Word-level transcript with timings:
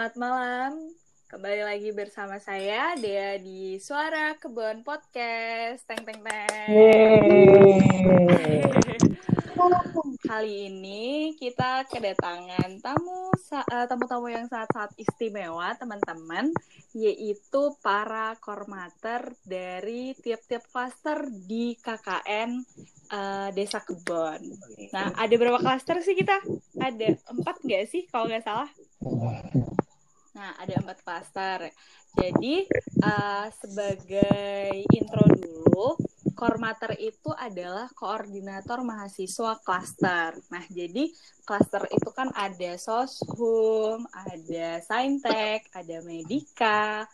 Selamat 0.00 0.16
malam. 0.16 0.96
Kembali 1.28 1.60
lagi 1.60 1.92
bersama 1.92 2.40
saya 2.40 2.96
Dea 2.96 3.36
di 3.36 3.76
Suara 3.76 4.32
Kebon 4.32 4.80
Podcast. 4.80 5.84
Teng 5.84 6.08
teng 6.08 6.24
teng. 6.24 6.72
Kali 10.24 10.72
ini 10.72 11.36
kita 11.36 11.84
kedatangan 11.84 12.80
tamu 12.80 13.28
uh, 13.28 13.84
tamu-tamu 13.84 14.32
yang 14.32 14.48
sangat-sangat 14.48 14.96
istimewa, 14.96 15.76
teman-teman, 15.76 16.48
yaitu 16.96 17.76
para 17.84 18.32
kormater 18.40 19.36
dari 19.44 20.16
tiap-tiap 20.16 20.64
klaster 20.72 21.28
di 21.28 21.76
KKN 21.76 22.50
uh, 23.12 23.52
Desa 23.52 23.84
Kebon. 23.84 24.48
Nah, 24.96 25.12
ada 25.12 25.34
berapa 25.36 25.60
klaster 25.60 26.00
sih 26.00 26.16
kita? 26.16 26.40
Ada 26.80 27.20
empat 27.36 27.60
nggak 27.60 27.84
sih 27.84 28.08
kalau 28.08 28.32
nggak 28.32 28.48
salah? 28.48 28.72
Nah, 30.36 30.54
ada 30.58 30.78
empat 30.78 30.98
klaster. 31.02 31.58
Jadi, 32.14 32.66
uh, 33.02 33.46
sebagai 33.50 34.86
intro 34.94 35.26
dulu, 35.34 35.98
Kormater 36.40 36.96
itu 36.96 37.28
adalah 37.36 37.92
koordinator 37.92 38.80
mahasiswa 38.80 39.60
klaster. 39.60 40.40
Nah, 40.48 40.64
jadi 40.72 41.12
klaster 41.44 41.84
itu 41.92 42.08
kan 42.16 42.32
ada 42.32 42.80
Soshum, 42.80 44.08
ada 44.08 44.80
Saintek, 44.80 45.68
ada 45.76 46.00
Medika, 46.00 47.04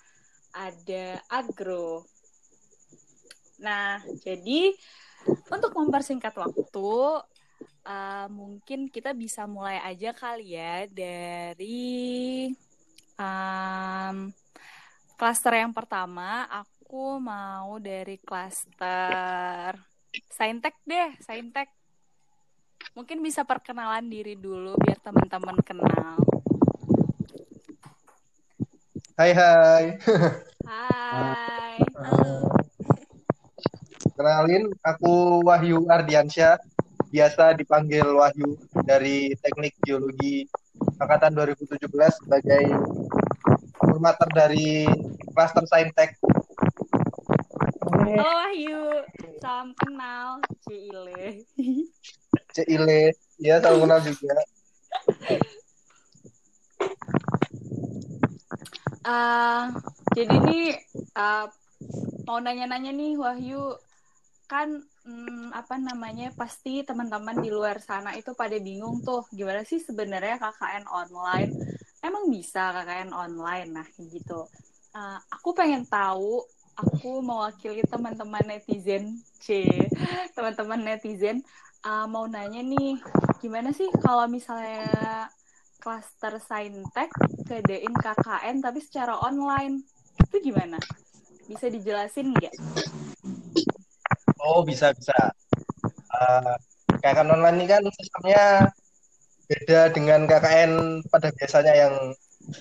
ada 0.55 1.19
Agro. 1.27 2.07
Nah, 3.59 3.99
jadi 4.23 4.71
untuk 5.51 5.75
mempersingkat 5.75 6.31
waktu, 6.39 6.95
uh, 7.83 8.27
mungkin 8.31 8.87
kita 8.95 9.11
bisa 9.11 9.43
mulai 9.51 9.83
aja 9.83 10.15
kali 10.15 10.55
ya 10.55 10.87
dari 10.87 12.47
um, 13.21 14.31
klaster 15.17 15.53
yang 15.57 15.73
pertama. 15.73 16.47
Aku 16.49 17.19
mau 17.19 17.77
dari 17.83 18.21
klaster 18.23 19.75
Saintek 20.33 20.77
deh, 20.87 21.13
Saintek. 21.21 21.69
Mungkin 22.97 23.21
bisa 23.21 23.45
perkenalan 23.45 24.09
diri 24.09 24.39
dulu 24.39 24.77
biar 24.81 24.97
teman-teman 25.05 25.59
kenal. 25.61 26.17
Hai 29.17 29.33
hai. 29.33 29.85
Hai. 30.65 31.77
Halo. 31.97 32.53
Kenalin, 34.17 34.73
aku 34.81 35.45
Wahyu 35.45 35.85
Ardiansyah 35.93 36.57
biasa 37.13 37.53
dipanggil 37.53 38.05
Wahyu 38.05 38.57
dari 38.85 39.37
Teknik 39.41 39.77
Geologi 39.85 40.49
angkatan 40.97 41.37
2017 41.37 41.85
sebagai 42.25 42.65
formater 43.81 44.29
dari 44.33 44.89
Cluster 45.33 45.65
Saintek. 45.69 46.17
Halo 47.87 48.23
Wahyu, 48.23 48.83
salam 49.41 49.77
kenal 49.77 50.41
Cile. 50.65 51.45
Cile, 52.57 53.03
ya 53.41 53.61
salam 53.61 53.85
kenal 53.85 54.01
juga. 54.01 54.37
Uh, 59.07 59.71
jadi 60.19 60.35
ini 60.35 60.61
uh, 61.15 61.47
mau 62.27 62.43
nanya-nanya 62.43 62.91
nih 62.91 63.15
Wahyu, 63.15 63.79
kan 64.51 64.83
hmm, 65.07 65.55
apa 65.55 65.79
namanya 65.79 66.35
pasti 66.35 66.83
teman-teman 66.83 67.39
di 67.39 67.51
luar 67.51 67.79
sana 67.79 68.15
itu 68.19 68.35
pada 68.35 68.59
bingung 68.59 69.03
tuh 69.03 69.27
gimana 69.31 69.63
sih 69.63 69.79
sebenarnya 69.79 70.39
KKN 70.39 70.85
online 70.91 71.53
emang 72.07 72.31
bisa 72.31 72.71
KKN 72.71 73.11
online? 73.11 73.69
Nah 73.75 73.87
gitu. 73.99 74.47
Uh, 74.97 75.19
aku 75.29 75.53
pengen 75.53 75.85
tahu 75.85 76.41
aku 76.77 77.21
mewakili 77.25 77.83
teman-teman 77.89 78.45
netizen. 78.47 79.19
C 79.43 79.67
teman-teman 80.37 80.81
netizen. 80.81 81.43
Uh, 81.87 82.07
mau 82.09 82.27
nanya 82.27 82.63
nih 82.63 82.99
gimana 83.39 83.71
sih 83.71 83.87
kalau 84.03 84.27
misalnya 84.27 85.31
klaster 85.79 86.43
saintek 86.43 87.13
kedain 87.47 87.95
KKN 87.95 88.59
tapi 88.63 88.81
secara 88.83 89.19
online? 89.23 89.83
Itu 90.19 90.43
gimana? 90.43 90.79
Bisa 91.47 91.71
dijelasin 91.71 92.35
nggak? 92.35 92.55
Oh 94.43 94.67
bisa 94.67 94.91
bisa. 94.95 95.15
Uh, 96.11 96.55
KKN 97.03 97.39
online 97.39 97.57
ini 97.63 97.67
kan 97.71 97.83
sistemnya 97.95 98.73
beda 99.47 99.95
dengan 99.95 100.27
KKN 100.27 101.03
pada 101.07 101.31
biasanya 101.31 101.75
yang 101.75 101.95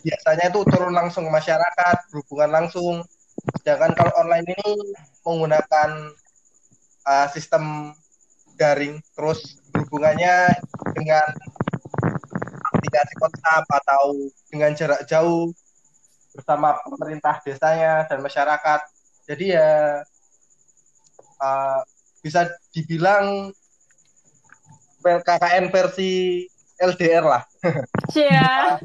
biasanya 0.01 0.50
itu 0.50 0.62
turun 0.69 0.94
langsung 0.94 1.25
ke 1.28 1.31
masyarakat, 1.34 1.96
berhubungan 2.13 2.51
langsung. 2.62 2.96
Sedangkan 3.62 3.94
kalau 3.94 4.13
online 4.25 4.47
ini 4.50 4.69
menggunakan 5.25 5.90
uh, 7.06 7.28
sistem 7.34 7.94
daring, 8.56 9.01
terus 9.13 9.59
berhubungannya 9.73 10.50
dengan 10.96 11.28
aplikasi 12.73 13.13
WhatsApp 13.19 13.66
atau 13.84 14.03
dengan 14.50 14.72
jarak 14.73 15.02
jauh 15.06 15.52
bersama 16.34 16.78
pemerintah 16.84 17.41
desanya 17.44 18.07
dan 18.07 18.23
masyarakat. 18.23 18.81
Jadi 19.25 19.46
ya 19.53 20.02
uh, 21.41 21.79
bisa 22.22 22.50
dibilang 22.73 23.53
KKN 25.06 25.69
versi 25.69 26.46
LDR 26.80 27.25
lah. 27.25 27.44
Iya. 28.12 28.80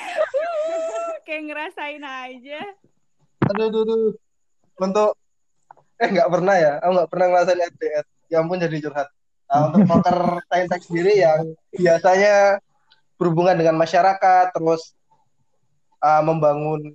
Kayak 1.26 1.42
ngerasain 1.46 2.02
aja. 2.02 2.60
Aduh, 3.50 3.70
aduh, 3.70 3.82
aduh. 3.86 4.12
Untuk 4.80 5.10
eh 6.00 6.08
nggak 6.08 6.30
pernah 6.32 6.56
ya, 6.56 6.72
aku 6.80 6.90
nggak 6.96 7.10
pernah 7.10 7.26
ngerasain 7.30 7.60
LDR. 7.60 8.04
Ya 8.30 8.36
ampun 8.40 8.62
jadi 8.62 8.76
curhat. 8.78 9.08
Nah, 9.50 9.66
untuk 9.66 9.82
poker 9.90 10.38
saintek 10.46 10.82
sendiri 10.86 11.18
yang 11.18 11.42
biasanya 11.74 12.62
berhubungan 13.18 13.58
dengan 13.58 13.74
masyarakat, 13.74 14.54
terus 14.54 14.94
uh, 15.98 16.22
membangun 16.22 16.94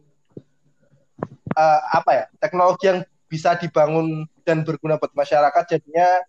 uh, 1.56 1.80
apa 1.92 2.12
ya 2.12 2.26
teknologi 2.40 2.86
yang 2.88 3.00
bisa 3.28 3.60
dibangun 3.60 4.24
dan 4.48 4.64
berguna 4.64 4.96
buat 4.96 5.12
masyarakat 5.12 5.64
jadinya 5.68 6.24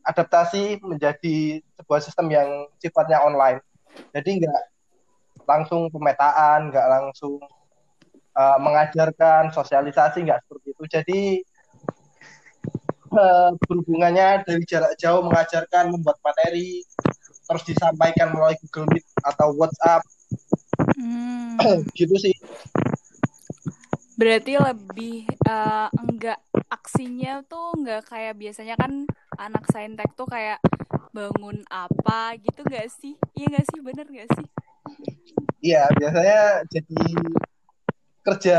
diadaptasi 0.00 0.80
menjadi 0.80 1.60
sebuah 1.76 2.00
sistem 2.00 2.26
yang 2.32 2.48
sifatnya 2.80 3.20
online. 3.20 3.60
Jadi 4.16 4.40
nggak 4.40 4.62
langsung 5.44 5.92
pemetaan 5.92 6.72
nggak 6.72 6.88
langsung 6.88 7.38
uh, 8.34 8.58
mengajarkan 8.58 9.52
sosialisasi 9.52 10.24
nggak 10.24 10.40
seperti 10.46 10.66
itu. 10.72 10.84
Jadi 10.88 11.20
uh, 13.12 13.50
berhubungannya 13.68 14.46
dari 14.46 14.64
jarak 14.64 14.96
jauh 14.96 15.20
mengajarkan 15.26 15.92
membuat 15.92 16.18
materi 16.24 16.82
terus 17.50 17.66
disampaikan 17.66 18.30
melalui 18.30 18.54
Google 18.66 18.88
Meet 18.94 19.06
atau 19.26 19.52
WhatsApp. 19.58 20.02
Hmm. 20.96 21.58
gitu 21.98 22.14
sih. 22.16 22.34
Berarti 24.14 24.60
lebih 24.60 25.26
uh, 25.48 25.88
enggak 25.96 26.38
aksinya 26.70 27.42
tuh 27.48 27.74
enggak 27.74 28.06
kayak 28.06 28.38
biasanya 28.38 28.76
kan 28.78 29.08
anak 29.40 29.64
saintek 29.72 30.12
tuh 30.12 30.28
kayak 30.28 30.60
bangun 31.16 31.64
apa 31.72 32.36
gitu 32.36 32.60
gak 32.68 32.92
sih? 32.92 33.16
Iya 33.32 33.46
gak 33.56 33.66
sih? 33.72 33.80
Bener 33.80 34.06
gak 34.06 34.28
sih? 34.36 34.46
Iya, 35.64 35.88
biasanya 35.96 36.40
jadi 36.68 37.00
kerja. 38.20 38.58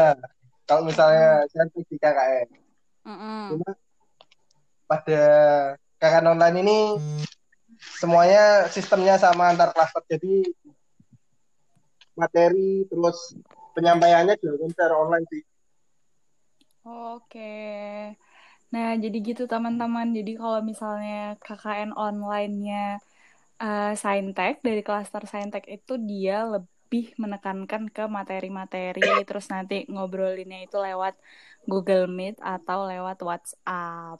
Kalau 0.65 0.81
misalnya 0.85 1.45
di 1.50 1.95
KKN. 1.97 2.50
Mm 3.06 3.15
-hmm. 3.17 3.41
Cuma 3.53 3.69
pada 4.89 5.23
KKN 6.01 6.31
online 6.33 6.57
ini 6.65 6.79
semuanya 7.97 8.69
sistemnya 8.69 9.17
sama 9.21 9.53
antar 9.53 9.73
klaster. 9.73 10.01
Jadi 10.09 10.50
materi 12.17 12.85
terus 12.89 13.38
penyampaiannya 13.73 14.35
dilakukan 14.38 14.71
secara 14.75 14.94
online 14.97 15.25
sih. 15.31 15.44
Oke. 16.85 17.53
Nah, 18.73 18.88
jadi 19.03 19.18
gitu 19.27 19.41
teman-teman. 19.51 20.07
Jadi 20.18 20.31
kalau 20.41 20.59
misalnya 20.69 21.12
KKN 21.44 21.91
online-nya 22.03 22.75
uh, 23.63 23.83
Saintek 24.03 24.53
dari 24.68 24.81
klaster 24.88 25.23
Saintek 25.31 25.63
itu 25.75 25.94
dia 26.09 26.33
lebih 26.53 27.06
menekankan 27.23 27.83
ke 27.95 28.01
materi-materi 28.18 29.01
terus 29.27 29.45
nanti 29.53 29.73
ngobrolinnya 29.91 30.59
itu 30.65 30.77
lewat 30.88 31.13
Google 31.69 32.06
Meet 32.18 32.35
atau 32.53 32.79
lewat 32.91 33.18
WhatsApp. 33.29 34.19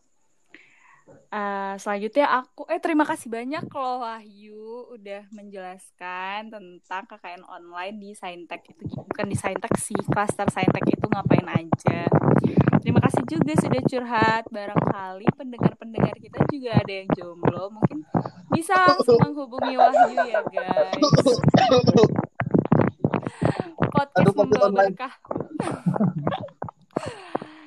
Uh, 1.32 1.80
selanjutnya 1.80 2.28
aku 2.28 2.68
eh 2.68 2.84
terima 2.84 3.08
kasih 3.08 3.32
banyak 3.32 3.64
loh 3.72 4.04
Wahyu 4.04 4.92
udah 4.92 5.24
menjelaskan 5.32 6.52
tentang 6.52 7.08
KKN 7.08 7.48
online 7.48 7.96
di 8.04 8.12
Saintek 8.12 8.68
itu 8.68 8.84
bukan 9.00 9.32
di 9.32 9.40
Saintek 9.40 9.72
sih 9.80 9.96
cluster 10.12 10.44
Saintek 10.52 10.84
itu 10.92 11.08
ngapain 11.08 11.48
aja. 11.48 12.12
Terima 12.84 13.00
kasih 13.00 13.24
juga 13.32 13.54
sudah 13.56 13.82
curhat 13.88 14.44
barangkali 14.52 15.28
pendengar-pendengar 15.40 16.20
kita 16.20 16.44
juga 16.52 16.76
ada 16.76 16.94
yang 16.94 17.08
jomblo 17.16 17.72
mungkin 17.72 18.04
bisa 18.52 18.76
langsung 18.76 19.16
menghubungi 19.24 19.80
Wahyu 19.80 20.20
ya 20.28 20.42
guys. 20.52 21.00
podcast 23.92 24.28
Aduh, 24.28 24.36
membawa 24.36 24.70
berkah. 24.74 25.14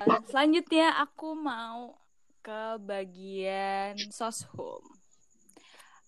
Selanjutnya 0.31 1.01
aku 1.01 1.33
mau 1.39 2.04
ke 2.45 2.77
bagian 2.85 3.97
soshum. 4.13 4.85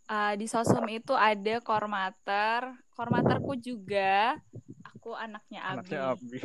Uh, 0.06 0.37
di 0.37 0.44
soshum 0.47 0.85
itu 0.93 1.17
ada 1.17 1.59
kormater, 1.65 2.77
kormaterku 2.93 3.56
juga. 3.56 4.37
Aku 4.94 5.17
anaknya 5.17 5.65
Abi. 5.65 5.97
Anaknya 5.97 6.00
Abi. 6.12 6.38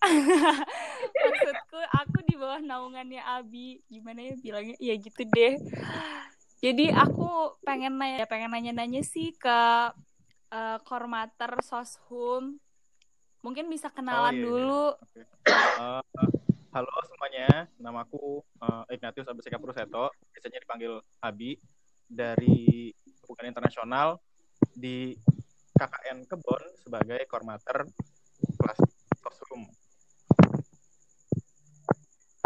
Maksudku 1.22 1.80
aku 1.94 2.18
di 2.26 2.34
bawah 2.34 2.60
naungannya 2.60 3.22
Abi. 3.22 3.80
Gimana 3.86 4.20
ya 4.20 4.34
bilangnya? 4.36 4.76
Ya 4.82 4.94
gitu 4.98 5.22
deh. 5.30 5.56
Jadi 6.60 6.92
aku 6.92 7.56
pengen 7.64 7.96
nanya, 7.96 8.28
pengen 8.28 8.52
nanya-nanya 8.52 9.00
sih 9.00 9.32
ke 9.32 9.60
uh, 10.52 10.78
kormater 10.84 11.56
soshum. 11.64 12.58
Mungkin 13.40 13.72
bisa 13.72 13.88
kenalan 13.88 14.20
Oh, 14.20 14.28
iya, 14.28 14.36
iya. 14.36 14.44
dulu. 14.44 14.84
Oke. 15.00 15.20
Eh, 15.24 16.02
halo 16.70 16.86
semuanya, 17.02 17.66
namaku 17.82 18.46
uh, 18.62 18.86
Ignatius 18.86 19.26
Abiseka 19.26 19.58
Pruseto, 19.58 20.14
biasanya 20.30 20.62
dipanggil 20.62 21.02
Abi 21.18 21.58
dari 22.06 22.94
Hubungan 23.26 23.50
Internasional 23.50 24.22
di 24.70 25.18
KKN 25.74 26.30
Kebon 26.30 26.62
sebagai 26.78 27.26
koordinator 27.26 27.90
kelas 28.54 28.78
Sosrum. 29.18 29.66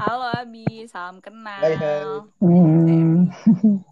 Halo 0.00 0.32
Abi, 0.32 0.88
salam 0.88 1.20
kenal. 1.20 1.60
Hai, 1.60 1.76
hai. 1.76 2.00
Hmm. 2.40 3.28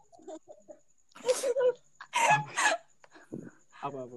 Apa 3.83 3.99
apa? 4.07 4.17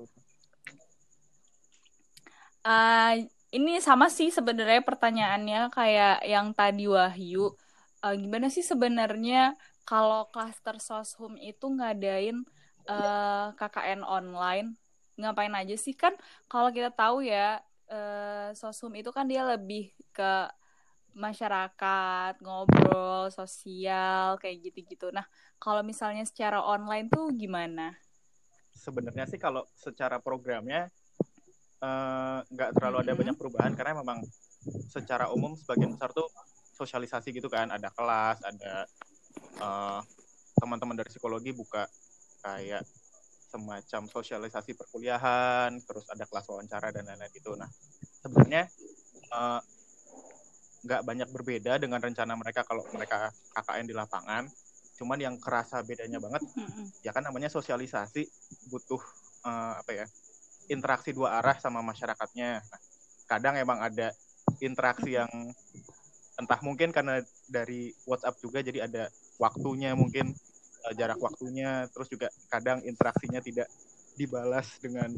Uh, 2.65 3.25
ini 3.55 3.79
sama 3.79 4.11
sih 4.11 4.27
sebenarnya 4.27 4.83
pertanyaannya 4.83 5.71
kayak 5.71 6.27
yang 6.27 6.51
tadi 6.51 6.91
Wahyu. 6.91 7.55
Uh, 8.03 8.15
gimana 8.19 8.51
sih 8.51 8.61
sebenarnya 8.61 9.55
kalau 9.87 10.27
klaster 10.27 10.75
soshum 10.83 11.39
itu 11.39 11.63
ngadain 11.71 12.43
uh, 12.91 13.55
KKN 13.55 14.03
online? 14.03 14.75
Ngapain 15.15 15.55
aja 15.55 15.75
sih 15.79 15.95
kan? 15.95 16.11
Kalau 16.51 16.67
kita 16.75 16.91
tahu 16.91 17.23
ya, 17.23 17.63
uh, 17.87 18.51
soshum 18.51 18.91
itu 18.99 19.15
kan 19.15 19.23
dia 19.23 19.47
lebih 19.47 19.95
ke 20.11 20.51
masyarakat, 21.15 22.43
ngobrol, 22.43 23.31
sosial, 23.31 24.35
kayak 24.35 24.67
gitu-gitu. 24.67 25.15
Nah, 25.15 25.23
kalau 25.55 25.79
misalnya 25.79 26.27
secara 26.27 26.59
online 26.59 27.07
tuh 27.07 27.31
gimana? 27.31 27.95
Sebenarnya 28.75 29.23
sih 29.23 29.39
kalau 29.39 29.63
secara 29.79 30.19
programnya 30.19 30.91
eh, 31.85 32.39
nggak 32.49 32.69
terlalu 32.73 32.97
ada 33.05 33.13
banyak 33.13 33.35
perubahan 33.37 33.71
karena 33.77 34.01
memang 34.01 34.25
secara 34.89 35.29
umum 35.29 35.53
sebagian 35.53 35.93
besar 35.93 36.09
tuh 36.09 36.25
sosialisasi 36.75 37.31
gitu 37.31 37.47
kan, 37.47 37.69
ada 37.69 37.93
kelas, 37.93 38.41
ada 38.41 38.73
eh, 39.61 39.99
teman-teman 40.57 40.97
dari 40.97 41.09
psikologi 41.13 41.53
buka 41.53 41.85
kayak 42.41 42.83
semacam 43.55 44.01
sosialisasi 44.11 44.75
perkuliahan, 44.75 45.79
terus 45.87 46.09
ada 46.11 46.27
kelas 46.27 46.45
wawancara 46.51 46.91
dan 46.91 47.07
lain-lain 47.07 47.31
gitu. 47.31 47.55
Nah, 47.55 47.69
sebenarnya 48.19 48.67
eh, 49.31 49.61
nggak 50.85 51.01
banyak 51.01 51.29
berbeda 51.33 51.81
dengan 51.81 51.97
rencana 51.97 52.37
mereka 52.37 52.61
kalau 52.67 52.85
mereka 52.93 53.31
KKN 53.55 53.85
di 53.89 53.95
lapangan. 53.95 54.43
Cuman 54.95 55.19
yang 55.19 55.35
kerasa 55.43 55.83
bedanya 55.83 56.23
banget 56.23 56.39
ya 57.03 57.11
kan 57.11 57.19
namanya 57.23 57.51
sosialisasi 57.51 58.27
butuh 58.71 59.01
eh, 59.47 59.73
apa 59.79 59.91
ya 59.91 60.05
interaksi 60.67 61.11
dua 61.11 61.39
arah 61.39 61.57
sama 61.57 61.81
masyarakatnya. 61.81 62.61
Nah, 62.61 62.79
kadang 63.25 63.55
emang 63.57 63.81
ada 63.81 64.13
interaksi 64.61 65.17
yang 65.17 65.29
entah 66.35 66.59
mungkin 66.61 66.91
karena 66.91 67.23
dari 67.47 67.95
WhatsApp 68.03 68.39
juga 68.43 68.59
jadi 68.59 68.85
ada 68.85 69.07
waktunya 69.39 69.95
mungkin 69.95 70.35
eh, 70.85 70.93
jarak 70.99 71.17
waktunya 71.19 71.87
terus 71.95 72.11
juga 72.11 72.27
kadang 72.51 72.83
interaksinya 72.83 73.39
tidak 73.39 73.71
dibalas 74.15 74.67
dengan 74.83 75.11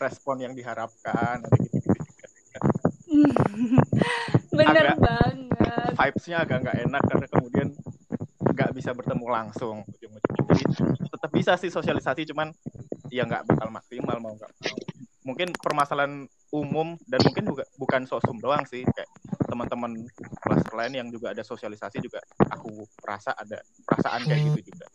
respon 0.00 0.40
yang 0.40 0.52
diharapkan 0.56 1.44
ada 1.44 1.56
gitu-gitu 1.60 2.00
juga. 2.00 2.58
Bener 4.58 4.84
Agak- 4.96 5.00
banget. 5.00 5.36
vibes-nya 5.94 6.42
agak 6.42 6.58
nggak 6.66 6.78
enak 6.90 7.02
karena 7.06 7.26
kemudian 7.30 7.68
nggak 8.54 8.70
bisa 8.74 8.90
bertemu 8.94 9.26
langsung 9.30 9.76
ujung-ujungnya. 9.86 10.42
Jadi 10.50 10.64
tetap 11.10 11.30
bisa 11.30 11.52
sih 11.58 11.70
sosialisasi, 11.70 12.26
cuman 12.30 12.50
ya 13.14 13.22
nggak 13.22 13.46
bakal 13.46 13.70
maksimal 13.70 14.18
mau 14.18 14.34
nggak 14.34 14.50
mau. 14.50 14.76
Mungkin 15.24 15.54
permasalahan 15.54 16.26
umum 16.50 16.98
dan 17.06 17.22
mungkin 17.22 17.44
juga 17.46 17.64
bukan 17.78 18.02
sosum 18.10 18.42
doang 18.42 18.66
sih, 18.66 18.82
kayak 18.82 19.08
teman-teman 19.46 20.10
kelas 20.42 20.66
lain 20.74 20.92
yang 20.98 21.08
juga 21.14 21.30
ada 21.30 21.46
sosialisasi 21.46 22.02
juga 22.02 22.18
aku 22.50 22.82
rasa 23.06 23.30
ada 23.38 23.62
perasaan 23.86 24.26
kayak 24.26 24.42
gitu 24.50 24.74
juga. 24.74 24.86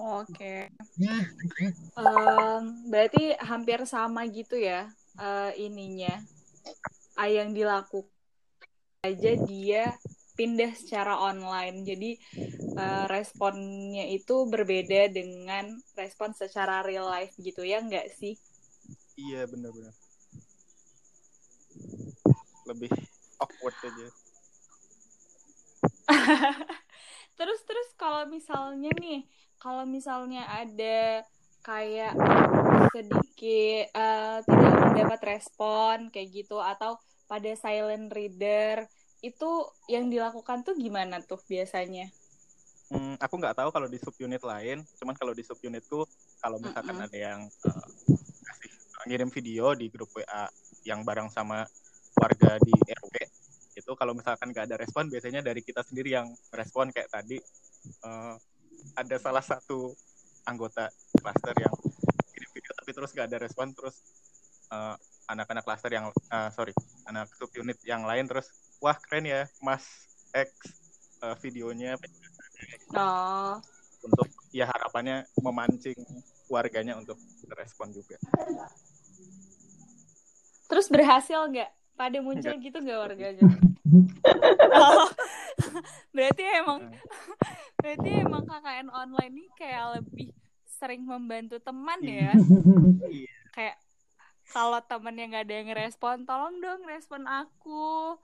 Oke. 0.00 0.72
Em, 1.94 2.64
berarti 2.88 3.36
hampir 3.38 3.84
sama 3.86 4.26
gitu 4.26 4.58
ya 4.58 4.90
eh, 5.20 5.52
ininya. 5.62 6.18
Ah, 7.14 7.28
yang 7.28 7.52
dilakukan 7.52 8.08
aja 9.04 9.32
dia 9.44 9.84
pindah 10.40 10.72
secara 10.72 11.20
online. 11.20 11.84
Jadi 11.84 12.10
eh, 12.76 13.04
responnya 13.10 14.04
itu 14.10 14.46
berbeda 14.46 15.10
dengan 15.10 15.70
respon 15.98 16.34
secara 16.36 16.82
real 16.86 17.06
life 17.08 17.34
gitu 17.40 17.62
ya 17.66 17.82
enggak 17.82 18.10
sih? 18.14 18.36
Iya 19.18 19.46
benar-benar. 19.50 19.94
Lebih 22.68 22.90
awkward 23.40 23.76
aja. 23.84 24.08
terus 27.38 27.60
terus 27.64 27.88
kalau 27.96 28.26
misalnya 28.26 28.90
nih, 28.98 29.24
kalau 29.62 29.86
misalnya 29.86 30.44
ada 30.50 31.24
kayak 31.62 32.16
sedikit 32.90 33.84
eh, 33.92 34.38
tidak 34.44 34.74
mendapat 34.90 35.20
respon 35.36 36.10
kayak 36.10 36.28
gitu 36.32 36.58
atau 36.58 36.96
pada 37.30 37.52
silent 37.54 38.10
reader 38.10 38.88
itu 39.20 39.50
yang 39.86 40.08
dilakukan 40.08 40.64
tuh 40.64 40.74
gimana 40.74 41.20
tuh 41.22 41.38
biasanya? 41.46 42.08
Hmm, 42.90 43.14
aku 43.22 43.38
nggak 43.38 43.54
tahu 43.54 43.70
kalau 43.70 43.86
di 43.86 44.02
subunit 44.02 44.42
lain, 44.42 44.82
cuman 44.98 45.14
kalau 45.14 45.30
di 45.30 45.46
subunitku 45.46 46.02
kalau 46.42 46.58
misalkan 46.58 46.98
Mm-mm. 46.98 47.06
ada 47.06 47.18
yang 47.18 47.40
kasih 48.42 48.72
ngirim 49.06 49.30
video 49.30 49.78
di 49.78 49.86
grup 49.86 50.10
WA 50.10 50.50
yang 50.82 51.06
bareng 51.06 51.30
sama 51.30 51.62
warga 52.18 52.58
di 52.58 52.74
RW, 52.74 53.14
itu 53.78 53.90
kalau 53.94 54.10
misalkan 54.10 54.50
nggak 54.50 54.66
ada 54.66 54.76
respon, 54.82 55.06
biasanya 55.06 55.38
dari 55.38 55.62
kita 55.62 55.86
sendiri 55.86 56.18
yang 56.18 56.34
respon 56.50 56.90
kayak 56.90 57.06
tadi 57.14 57.38
eh, 58.02 58.34
ada 58.98 59.16
salah 59.22 59.44
satu 59.46 59.94
anggota 60.50 60.90
klaster 61.14 61.54
yang 61.62 61.74
kirim 62.34 62.50
video 62.50 62.72
tapi 62.74 62.90
terus 62.90 63.10
nggak 63.14 63.28
ada 63.30 63.38
respon, 63.38 63.70
terus 63.70 64.02
eh, 64.74 64.96
anak-anak 65.30 65.62
klaster 65.62 65.94
yang 65.94 66.10
eh, 66.10 66.50
sorry 66.50 66.74
anak 67.06 67.30
subunit 67.38 67.78
yang 67.86 68.02
lain 68.02 68.26
terus 68.26 68.50
wah 68.82 68.98
keren 68.98 69.30
ya 69.30 69.46
Mas 69.62 69.86
X 70.34 70.50
eh, 71.22 71.36
videonya 71.38 71.94
Oh, 72.96 73.54
untuk 74.04 74.26
ya 74.50 74.66
harapannya 74.66 75.28
memancing 75.38 75.98
warganya 76.50 76.98
untuk 76.98 77.16
respon 77.54 77.94
juga. 77.94 78.16
terus 80.70 80.86
berhasil 80.86 81.50
nggak? 81.50 81.70
Pada 81.98 82.18
muncul 82.22 82.54
gitu 82.62 82.78
nggak 82.80 83.00
warganya? 83.00 83.44
Oh, 84.70 85.10
berarti 86.14 86.46
emang 86.46 86.94
berarti 87.82 88.08
emang 88.22 88.46
KKN 88.46 88.88
online 88.94 89.34
ini 89.34 89.46
kayak 89.58 89.98
lebih 89.98 90.30
sering 90.78 91.02
membantu 91.02 91.58
teman 91.58 91.98
ya? 92.06 92.38
Iya. 93.10 93.34
kayak 93.50 93.76
kalau 94.54 94.78
temennya 94.86 95.26
nggak 95.26 95.44
ada 95.46 95.54
yang 95.58 95.68
ngerespon 95.74 96.22
tolong 96.22 96.62
dong 96.62 96.86
respon 96.86 97.26
aku 97.26 98.14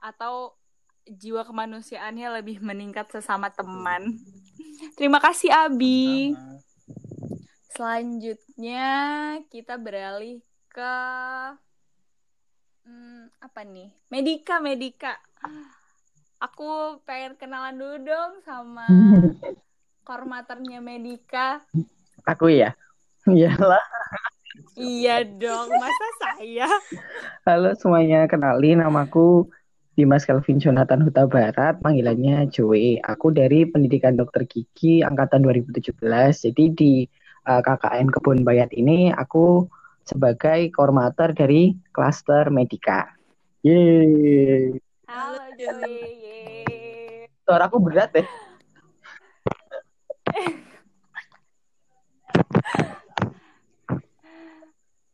atau 0.00 0.56
jiwa 1.16 1.42
kemanusiaannya 1.46 2.42
lebih 2.42 2.60
meningkat 2.60 3.08
sesama 3.08 3.48
teman 3.48 4.16
terima 4.94 5.18
kasih 5.18 5.48
Abi 5.52 6.36
Sama. 6.36 6.60
selanjutnya 7.72 8.90
kita 9.48 9.80
beralih 9.80 10.44
ke 10.68 10.94
hmm, 12.84 13.32
apa 13.40 13.60
nih 13.64 13.90
Medika 14.12 14.60
Medika 14.60 15.16
aku 16.38 17.02
pengen 17.02 17.34
kenalan 17.40 17.74
dulu 17.74 17.96
dong 18.04 18.32
sama 18.46 18.86
kormaternya 20.08 20.80
Medika 20.80 21.64
Aku 22.28 22.52
ya. 22.52 22.76
Iyalah. 23.28 23.84
iya 24.76 25.22
dong 25.22 25.68
masa 25.70 26.06
saya 26.20 26.68
Halo 27.46 27.72
semuanya, 27.76 28.28
kenalin 28.28 28.80
namaku 28.84 29.48
Dimas 29.98 30.22
Kelvin 30.22 30.62
Jonathan 30.62 31.02
Huta 31.02 31.26
Barat, 31.26 31.82
panggilannya 31.82 32.46
Joey. 32.54 33.02
Aku 33.02 33.34
dari 33.34 33.66
Pendidikan 33.66 34.14
Dokter 34.14 34.46
Gigi 34.46 35.02
angkatan 35.02 35.42
2017. 35.42 35.90
Jadi 36.38 36.64
di 36.70 36.92
uh, 37.50 37.58
KKN 37.58 38.06
Kebun 38.14 38.46
Bayat 38.46 38.70
ini 38.78 39.10
aku 39.10 39.66
sebagai 40.06 40.70
koordinator 40.70 41.34
dari 41.34 41.74
klaster 41.90 42.46
Medika. 42.54 43.10
Yeay. 43.66 44.78
Halo 45.10 45.42
Joy. 45.58 45.98
Suara 47.42 47.66
aku 47.66 47.82
berat 47.82 48.14
deh. 48.14 48.28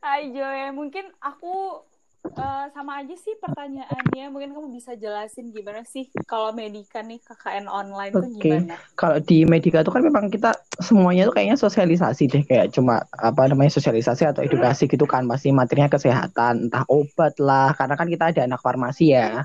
Hai 0.05 0.29
Joy, 0.29 0.77
mungkin 0.77 1.09
aku 1.25 1.89
uh, 2.33 2.67
sama 2.73 3.05
aja 3.05 3.15
sih 3.15 3.35
pertanyaannya. 3.39 4.25
Mungkin 4.33 4.51
kamu 4.57 4.69
bisa 4.73 4.97
jelasin 4.97 5.53
gimana 5.53 5.85
sih 5.85 6.09
kalau 6.25 6.51
Medika 6.57 7.05
nih 7.05 7.21
KKN 7.21 7.69
online 7.69 8.13
okay. 8.13 8.23
tuh 8.23 8.31
gimana? 8.41 8.75
Kalau 8.97 9.19
di 9.21 9.39
Medika 9.45 9.85
itu 9.85 9.93
kan 9.93 10.03
memang 10.03 10.33
kita 10.33 10.57
semuanya 10.81 11.29
tuh 11.29 11.35
kayaknya 11.37 11.57
sosialisasi 11.61 12.23
deh, 12.31 12.43
kayak 12.49 12.73
cuma 12.73 13.05
apa 13.13 13.43
namanya 13.49 13.77
sosialisasi 13.77 14.25
atau 14.25 14.41
edukasi 14.43 14.89
gitu 14.89 15.05
kan, 15.05 15.29
pasti 15.29 15.53
materinya 15.53 15.93
kesehatan, 15.93 16.69
entah 16.69 16.85
obat 16.89 17.37
lah, 17.39 17.77
karena 17.77 17.95
kan 17.95 18.09
kita 18.09 18.25
ada 18.33 18.41
anak 18.49 18.61
farmasi 18.65 19.15
ya. 19.15 19.45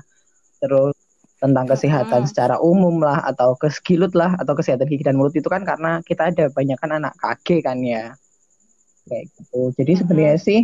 Terus 0.60 0.96
tentang 1.40 1.64
kesehatan 1.64 2.28
hmm. 2.28 2.28
secara 2.28 2.60
umum 2.60 3.00
lah 3.00 3.24
atau 3.24 3.56
keskilut 3.56 4.12
lah 4.12 4.36
atau 4.36 4.52
kesehatan 4.52 4.84
gigi 4.84 5.08
dan 5.08 5.16
mulut 5.16 5.32
itu 5.32 5.48
kan 5.48 5.64
karena 5.64 6.04
kita 6.04 6.28
ada 6.28 6.52
banyak 6.52 6.76
kan 6.76 7.00
anak 7.00 7.16
KG 7.16 7.64
kan 7.64 7.80
ya 7.80 8.12
kayak 9.08 9.24
gitu. 9.32 9.72
Jadi 9.80 9.92
sebenarnya 10.04 10.36
hmm. 10.36 10.44
sih 10.44 10.60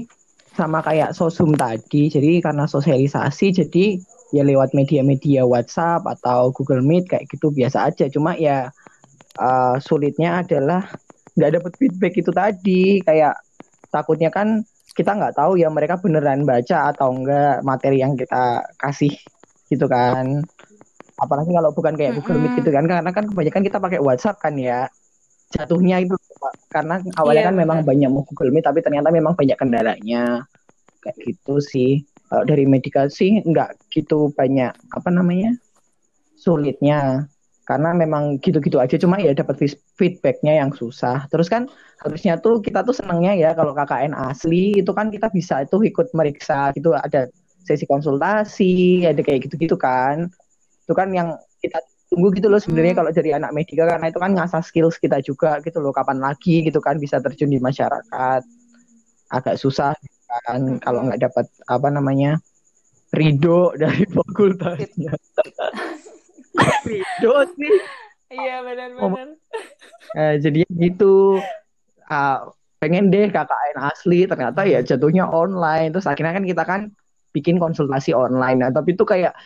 sama 0.57 0.81
kayak 0.81 1.13
sosum 1.13 1.53
tadi. 1.53 2.09
Jadi 2.09 2.41
karena 2.41 2.65
sosialisasi 2.65 3.53
jadi 3.63 4.01
ya 4.33 4.43
lewat 4.43 4.73
media-media 4.73 5.45
WhatsApp 5.45 6.03
atau 6.09 6.51
Google 6.57 6.81
Meet 6.83 7.13
kayak 7.13 7.29
gitu 7.29 7.53
biasa 7.53 7.93
aja. 7.93 8.09
Cuma 8.09 8.33
ya 8.41 8.73
uh, 9.39 9.77
sulitnya 9.79 10.41
adalah 10.41 10.89
nggak 11.37 11.53
dapet 11.61 11.73
feedback 11.77 12.15
itu 12.17 12.33
tadi. 12.33 13.05
Kayak 13.05 13.37
takutnya 13.93 14.33
kan 14.33 14.65
kita 14.97 15.13
nggak 15.13 15.37
tahu 15.37 15.61
ya 15.61 15.69
mereka 15.69 16.01
beneran 16.01 16.49
baca 16.49 16.89
atau 16.89 17.13
enggak 17.13 17.61
materi 17.61 18.01
yang 18.01 18.17
kita 18.17 18.65
kasih 18.81 19.13
gitu 19.69 19.85
kan. 19.87 20.41
Apalagi 21.21 21.53
kalau 21.53 21.71
bukan 21.77 21.95
kayak 21.95 22.17
Google 22.17 22.41
Meet 22.41 22.65
gitu 22.65 22.73
kan. 22.73 22.89
Karena 22.89 23.13
kan 23.13 23.29
kebanyakan 23.29 23.63
kita 23.63 23.79
pakai 23.79 24.01
WhatsApp 24.01 24.41
kan 24.41 24.57
ya. 24.57 24.89
Jatuhnya 25.55 26.03
itu 26.03 26.17
karena 26.71 27.03
awalnya 27.19 27.43
iya, 27.45 27.49
kan 27.51 27.57
memang 27.57 27.79
banyak 27.83 28.09
mau 28.11 28.23
Google 28.27 28.53
Meet 28.53 28.67
tapi 28.67 28.81
ternyata 28.83 29.09
memang 29.15 29.35
banyak 29.35 29.59
kendalanya. 29.59 30.47
Kayak 31.03 31.17
gitu 31.23 31.63
sih. 31.63 32.03
Kalau 32.27 32.43
dari 32.43 32.67
medical 32.67 33.07
sih 33.07 33.39
nggak 33.43 33.91
gitu 33.95 34.35
banyak 34.35 34.75
apa 34.75 35.09
namanya 35.13 35.55
sulitnya. 36.39 37.31
Karena 37.67 37.91
memang 37.91 38.39
gitu-gitu 38.39 38.79
aja 38.79 38.95
cuma 38.95 39.19
ya 39.19 39.35
dapat 39.35 39.59
feedbacknya 39.99 40.63
yang 40.63 40.71
susah. 40.71 41.27
Terus 41.35 41.51
kan 41.51 41.67
harusnya 41.99 42.39
tuh 42.39 42.63
kita 42.63 42.87
tuh 42.87 42.95
senangnya 42.95 43.35
ya 43.35 43.51
kalau 43.59 43.75
KKN 43.75 44.15
asli 44.15 44.79
itu 44.79 44.91
kan 44.95 45.11
kita 45.11 45.27
bisa 45.35 45.67
itu 45.67 45.83
ikut 45.83 46.15
meriksa 46.15 46.71
gitu. 46.79 46.95
Ada 46.95 47.27
sesi 47.67 47.83
konsultasi 47.91 49.03
ada 49.03 49.19
kayak 49.19 49.51
gitu-gitu 49.51 49.75
kan. 49.75 50.31
Itu 50.87 50.95
kan 50.95 51.11
yang 51.11 51.35
kita 51.59 51.83
tunggu 52.17 52.33
gitu 52.33 52.49
loh 52.49 52.57
sebenarnya 52.57 52.97
hmm. 52.97 53.01
kalau 53.05 53.11
jadi 53.13 53.31
anak 53.37 53.53
medika 53.53 53.85
karena 53.85 54.09
itu 54.09 54.17
kan 54.17 54.33
ngasah 54.33 54.65
skills 54.65 54.97
kita 54.97 55.21
juga 55.21 55.61
gitu 55.61 55.85
loh. 55.85 55.93
Kapan 55.93 56.17
lagi 56.17 56.65
gitu 56.65 56.81
kan 56.81 56.97
bisa 56.97 57.21
terjun 57.21 57.53
di 57.53 57.61
masyarakat. 57.61 58.41
Agak 59.29 59.61
susah 59.61 59.93
kan 60.49 60.65
hmm. 60.65 60.81
kalau 60.81 61.05
nggak 61.05 61.21
dapat 61.29 61.45
apa 61.69 61.89
namanya 61.93 62.41
ridho 63.13 63.69
dari 63.85 64.09
fakultasnya. 64.09 65.13
Ridho 66.89 67.37
sih. 67.53 67.75
Iya 68.33 68.65
benar-benar 68.65 69.37
eh, 70.17 70.35
jadi 70.41 70.65
gitu. 70.73 71.37
Uh, 72.09 72.39
pengen 72.81 73.13
deh 73.13 73.29
KKN 73.29 73.77
asli. 73.93 74.25
Ternyata 74.25 74.65
ya 74.65 74.81
jatuhnya 74.81 75.29
online. 75.29 75.93
Terus 75.93 76.09
akhirnya 76.09 76.33
kan 76.33 76.49
kita 76.49 76.65
kan 76.65 76.81
bikin 77.37 77.61
konsultasi 77.61 78.17
online. 78.17 78.65
Nah 78.65 78.73
tapi 78.73 78.97
itu 78.97 79.05
kayak 79.05 79.37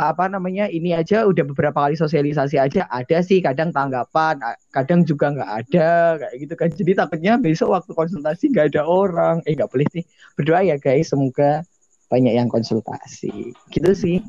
apa 0.00 0.32
namanya 0.32 0.64
ini 0.72 0.96
aja 0.96 1.28
udah 1.28 1.44
beberapa 1.44 1.76
kali 1.76 1.92
sosialisasi 1.92 2.56
aja 2.56 2.88
ada 2.88 3.20
sih 3.20 3.44
kadang 3.44 3.68
tanggapan 3.68 4.40
kadang 4.72 5.04
juga 5.04 5.28
nggak 5.36 5.50
ada 5.66 6.16
kayak 6.16 6.36
gitu 6.40 6.54
kan. 6.56 6.68
Jadi 6.72 6.92
takutnya 6.96 7.36
besok 7.36 7.76
waktu 7.76 7.92
konsultasi 7.92 8.48
nggak 8.48 8.72
ada 8.72 8.88
orang. 8.88 9.44
Eh 9.44 9.52
nggak 9.52 9.68
boleh 9.68 9.84
sih. 9.92 10.00
Berdoa 10.40 10.64
ya 10.64 10.80
guys 10.80 11.12
semoga 11.12 11.60
banyak 12.08 12.32
yang 12.32 12.48
konsultasi. 12.48 13.52
Gitu 13.68 13.90
sih. 13.92 14.24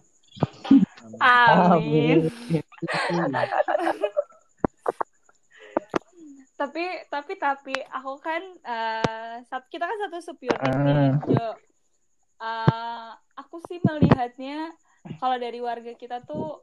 Amin, 1.21 2.31
tapi 6.61 6.85
tapi 7.09 7.33
tapi 7.41 7.75
aku 7.89 8.21
kan 8.21 8.41
uh, 8.65 9.37
kita 9.69 9.85
kan 9.85 9.97
satu 10.07 10.17
supir 10.21 10.53
uh. 10.53 10.65
nih 10.65 11.13
Jo. 11.29 11.49
Uh, 12.41 13.13
aku 13.37 13.61
sih 13.69 13.77
melihatnya 13.85 14.73
kalau 15.21 15.37
dari 15.37 15.59
warga 15.61 15.93
kita 15.97 16.21
tuh 16.25 16.61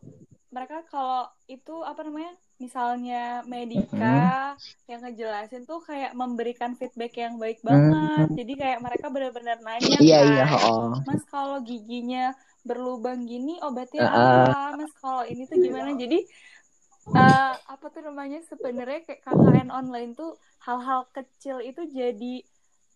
mereka 0.49 0.81
kalau 0.89 1.29
itu 1.45 1.85
apa 1.85 2.01
namanya 2.09 2.33
misalnya 2.59 3.45
medika 3.47 4.57
hmm. 4.57 4.91
yang 4.91 5.01
ngejelasin 5.05 5.63
tuh 5.69 5.79
kayak 5.85 6.17
memberikan 6.17 6.75
feedback 6.75 7.15
yang 7.21 7.37
baik 7.37 7.61
banget 7.61 8.27
hmm. 8.27 8.35
jadi 8.35 8.53
kayak 8.57 8.79
mereka 8.83 9.07
benar-benar 9.13 9.59
nanya 9.63 9.99
iya, 10.01 10.19
iya 10.25 10.45
kan 10.49 10.59
iya, 10.59 10.67
oh. 10.67 10.91
mas 11.07 11.23
kalau 11.29 11.61
giginya 11.63 12.35
berlubang 12.67 13.29
gini 13.29 13.61
obatnya 13.63 14.09
uh, 14.09 14.51
apa 14.51 14.61
mas 14.75 14.93
kalau 14.99 15.23
ini 15.29 15.47
tuh 15.47 15.61
gimana 15.61 15.95
jadi 15.95 16.19
uh, 17.15 17.55
apa 17.55 17.87
tuh 17.93 18.03
namanya 18.09 18.43
sebenarnya 18.49 19.07
kayak 19.07 19.21
KKN 19.23 19.69
online 19.71 20.17
tuh 20.19 20.41
hal-hal 20.65 21.07
kecil 21.15 21.63
itu 21.63 21.87
jadi 21.93 22.43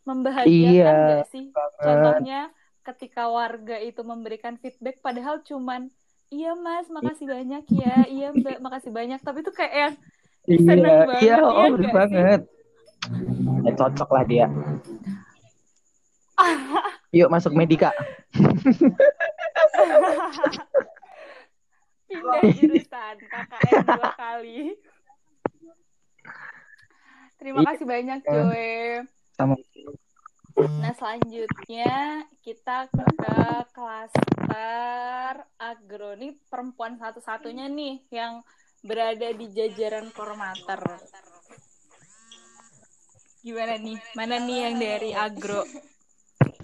membahagiakan 0.03 0.75
iya, 0.75 1.23
gak 1.23 1.29
sih 1.31 1.47
contohnya 1.79 2.51
ketika 2.83 3.31
warga 3.31 3.79
itu 3.79 4.03
memberikan 4.03 4.59
feedback 4.59 4.99
padahal 4.99 5.41
cuman 5.47 5.91
iya 6.33 6.53
mas 6.59 6.91
makasih 6.91 7.31
banyak 7.31 7.65
ya 7.71 7.97
iya 8.11 8.29
mbak 8.35 8.59
makasih 8.59 8.91
banyak. 8.91 9.21
Tapi 9.23 9.39
itu 9.43 9.53
kayak 9.55 9.75
yang 9.75 9.95
iya, 10.51 10.59
seneng 10.67 11.07
banget 11.07 11.23
iya 11.23 11.37
oh 11.43 11.67
ya, 11.71 11.91
banget. 11.95 12.41
Ya, 13.63 13.73
cocok 13.75 14.09
lah 14.11 14.25
dia. 14.27 14.47
Yuk 17.19 17.29
masuk 17.29 17.53
medika 17.53 17.93
pindah 22.13 22.41
jurusan 22.61 23.17
KKN 23.25 23.85
dua 23.89 24.11
kali. 24.23 24.77
Terima 27.41 27.59
iya. 27.65 27.69
kasih 27.75 27.87
banyak 27.89 28.19
Joe. 28.23 29.09
Sama 29.35 29.55
Nah, 30.63 30.95
selanjutnya 30.95 32.23
kita 32.39 32.87
ke 32.87 33.07
klaster 33.75 35.43
agro. 35.59 36.15
Ini 36.15 36.39
perempuan 36.47 36.95
satu-satunya 37.03 37.67
nih 37.67 38.07
yang 38.15 38.47
berada 38.87 39.35
di 39.35 39.51
jajaran 39.51 40.15
formater. 40.15 40.79
Gimana 43.43 43.75
nih? 43.75 43.99
Mana 44.15 44.39
nih 44.39 44.59
yang 44.71 44.77
dari 44.79 45.11
agro? 45.11 45.67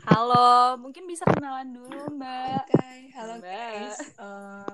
Halo, 0.07 0.79
mungkin 0.79 1.11
bisa 1.11 1.27
kenalan 1.27 1.75
dulu, 1.75 2.15
Mbak. 2.15 2.71
Okay. 2.71 3.11
halo 3.19 3.35
Mbak. 3.43 3.51
guys. 3.51 3.99
Uh, 4.15 4.71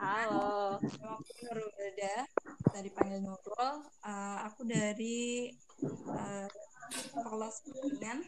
halo. 0.00 0.80
Aku 0.80 1.32
Nurul 1.44 1.68
Belda, 1.76 2.24
tadi 2.72 2.88
panggil 2.96 3.20
Nurul. 3.20 3.84
Uh, 4.00 4.36
aku 4.48 4.64
dari 4.64 5.52
uh, 5.84 6.48
Fakultas 7.12 7.60
Pertanian 7.68 8.24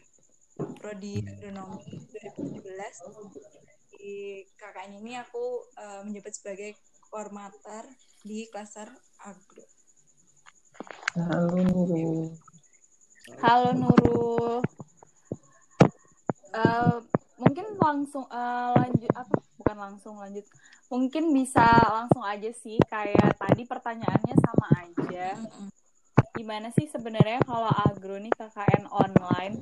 Prodi 0.57 1.23
Agronomi 1.23 1.85
2017 2.11 3.95
di 3.95 4.43
KKN 4.59 4.99
ini 4.99 5.15
aku 5.15 5.63
uh, 5.79 6.03
menjabat 6.03 6.33
sebagai 6.35 6.75
koordinator 7.07 7.87
di 8.27 8.49
klaster 8.51 8.91
agro. 9.23 9.63
Halo 11.15 11.55
Nurul. 11.55 12.35
Halo 13.39 13.69
Nurul. 13.77 14.59
Uh, 16.51 16.99
mungkin 17.39 17.65
langsung 17.79 18.27
uh, 18.27 18.75
lanjut 18.75 19.11
apa 19.15 19.35
bukan 19.55 19.77
langsung 19.79 20.19
lanjut 20.19 20.43
mungkin 20.91 21.31
bisa 21.31 21.63
langsung 21.87 22.27
aja 22.27 22.51
sih 22.51 22.75
kayak 22.91 23.39
tadi 23.39 23.63
pertanyaannya 23.63 24.35
sama 24.35 24.67
aja 24.83 25.39
gimana 26.41 26.73
sih 26.73 26.89
sebenarnya 26.89 27.37
kalau 27.45 27.69
agro 27.69 28.17
nih 28.17 28.33
KKN 28.33 28.89
online? 28.89 29.61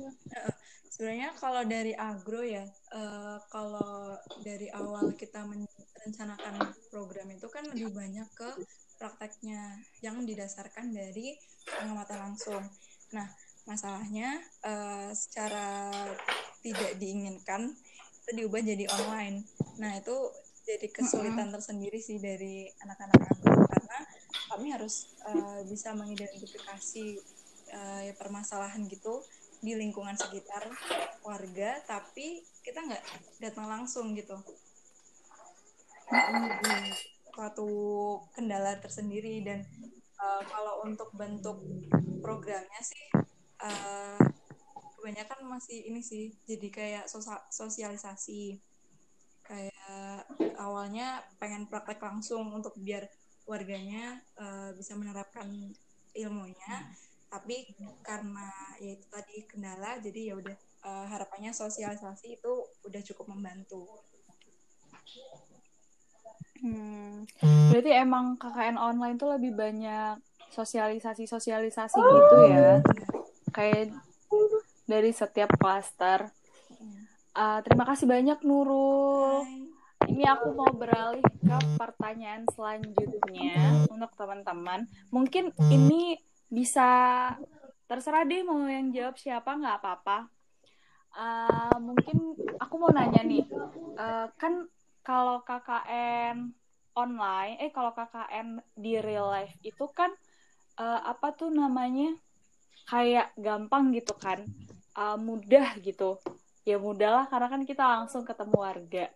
Kalau 1.40 1.64
dari 1.64 1.96
agro 1.96 2.44
ya, 2.44 2.68
uh, 2.92 3.40
kalau 3.48 4.12
dari 4.44 4.68
awal 4.76 5.16
kita 5.16 5.40
merencanakan 5.48 6.68
program 6.92 7.32
itu 7.32 7.48
kan 7.48 7.64
lebih 7.64 7.96
banyak 7.96 8.28
ke 8.36 8.60
prakteknya 9.00 9.80
yang 10.04 10.20
didasarkan 10.28 10.92
dari 10.92 11.32
pengamatan 11.64 12.28
langsung. 12.28 12.60
Nah, 13.16 13.24
masalahnya 13.64 14.36
uh, 14.68 15.08
secara 15.16 15.88
tidak 16.60 17.00
diinginkan 17.00 17.72
itu 18.20 18.30
diubah 18.36 18.60
jadi 18.60 18.84
online. 19.00 19.48
Nah, 19.80 19.96
itu 19.96 20.12
jadi 20.68 20.92
kesulitan 20.92 21.48
tersendiri 21.48 22.04
sih 22.04 22.20
dari 22.20 22.68
anak-anak 22.84 23.32
agro 23.32 23.64
karena 23.64 23.98
kami 24.52 24.76
harus 24.76 25.08
uh, 25.24 25.64
bisa 25.64 25.96
mengidentifikasi 25.96 27.16
uh, 27.72 28.00
ya 28.04 28.14
permasalahan 28.20 28.84
gitu 28.92 29.24
di 29.60 29.76
lingkungan 29.76 30.16
sekitar 30.16 30.72
warga 31.20 31.84
tapi 31.84 32.40
kita 32.64 32.80
nggak 32.80 33.04
datang 33.44 33.68
langsung 33.68 34.16
gitu. 34.16 34.36
Suatu 37.30 37.68
kendala 38.32 38.80
tersendiri. 38.80 39.44
Dan 39.44 39.60
uh, 40.16 40.42
kalau 40.48 40.84
untuk 40.88 41.12
bentuk 41.12 41.60
programnya 42.24 42.80
sih 42.80 43.06
uh, 43.60 44.20
kebanyakan 44.96 45.48
masih 45.48 45.88
ini 45.88 46.00
sih 46.00 46.32
jadi 46.48 46.68
kayak 46.72 47.04
sosialisasi. 47.52 48.56
Kayak 49.44 50.30
awalnya 50.62 51.26
pengen 51.42 51.66
praktek 51.66 51.98
langsung 52.00 52.54
untuk 52.54 52.76
biar 52.78 53.08
warganya 53.50 54.22
uh, 54.38 54.70
bisa 54.78 54.94
menerapkan 54.94 55.74
ilmunya 56.14 56.86
tapi 57.30 57.70
karena 58.02 58.50
ya 58.82 58.98
itu 58.98 59.06
tadi 59.06 59.46
kendala 59.46 60.02
jadi 60.02 60.34
ya 60.34 60.34
udah 60.34 60.56
uh, 60.82 61.06
harapannya 61.06 61.54
sosialisasi 61.54 62.42
itu 62.42 62.52
udah 62.82 63.02
cukup 63.06 63.30
membantu. 63.30 63.86
Hmm. 66.60 67.24
berarti 67.72 67.90
emang 67.96 68.36
KKN 68.36 68.76
online 68.76 69.16
tuh 69.16 69.32
lebih 69.32 69.56
banyak 69.56 70.20
sosialisasi 70.52 71.24
sosialisasi 71.24 71.96
gitu 71.96 72.36
ya? 72.52 72.84
Kayak 73.54 73.96
dari 74.84 75.10
setiap 75.14 75.54
klaster. 75.56 76.28
Uh, 77.30 77.62
terima 77.62 77.86
kasih 77.86 78.10
banyak 78.10 78.42
Nurul. 78.42 79.46
Ini 80.10 80.26
aku 80.26 80.52
mau 80.52 80.72
beralih 80.74 81.22
ke 81.22 81.58
pertanyaan 81.78 82.42
selanjutnya 82.50 83.86
untuk 83.86 84.10
teman-teman. 84.18 84.90
Mungkin 85.14 85.54
ini 85.70 86.18
bisa. 86.50 86.90
Terserah 87.86 88.22
deh 88.22 88.46
mau 88.46 88.62
yang 88.66 88.94
jawab 88.94 89.18
siapa 89.18 89.50
nggak 89.56 89.78
apa-apa. 89.82 90.18
Uh, 91.10 91.74
mungkin 91.82 92.38
aku 92.62 92.74
mau 92.78 92.90
nanya 92.94 93.22
nih. 93.26 93.46
Uh, 93.98 94.30
kan 94.38 94.66
kalau 95.02 95.42
KKN 95.42 96.54
online 96.94 97.56
eh 97.62 97.70
kalau 97.74 97.90
KKN 97.94 98.62
di 98.74 98.98
real 98.98 99.30
life 99.30 99.54
itu 99.62 99.86
kan 99.90 100.10
uh, 100.78 101.00
apa 101.06 101.34
tuh 101.34 101.50
namanya? 101.50 102.14
Kayak 102.86 103.34
gampang 103.34 103.90
gitu 103.90 104.14
kan. 104.14 104.46
Uh, 104.94 105.18
mudah 105.18 105.74
gitu. 105.82 106.22
Ya 106.62 106.78
mudah 106.78 107.10
lah 107.10 107.24
karena 107.26 107.48
kan 107.50 107.62
kita 107.66 107.82
langsung 107.82 108.22
ketemu 108.22 108.54
warga. 108.54 109.06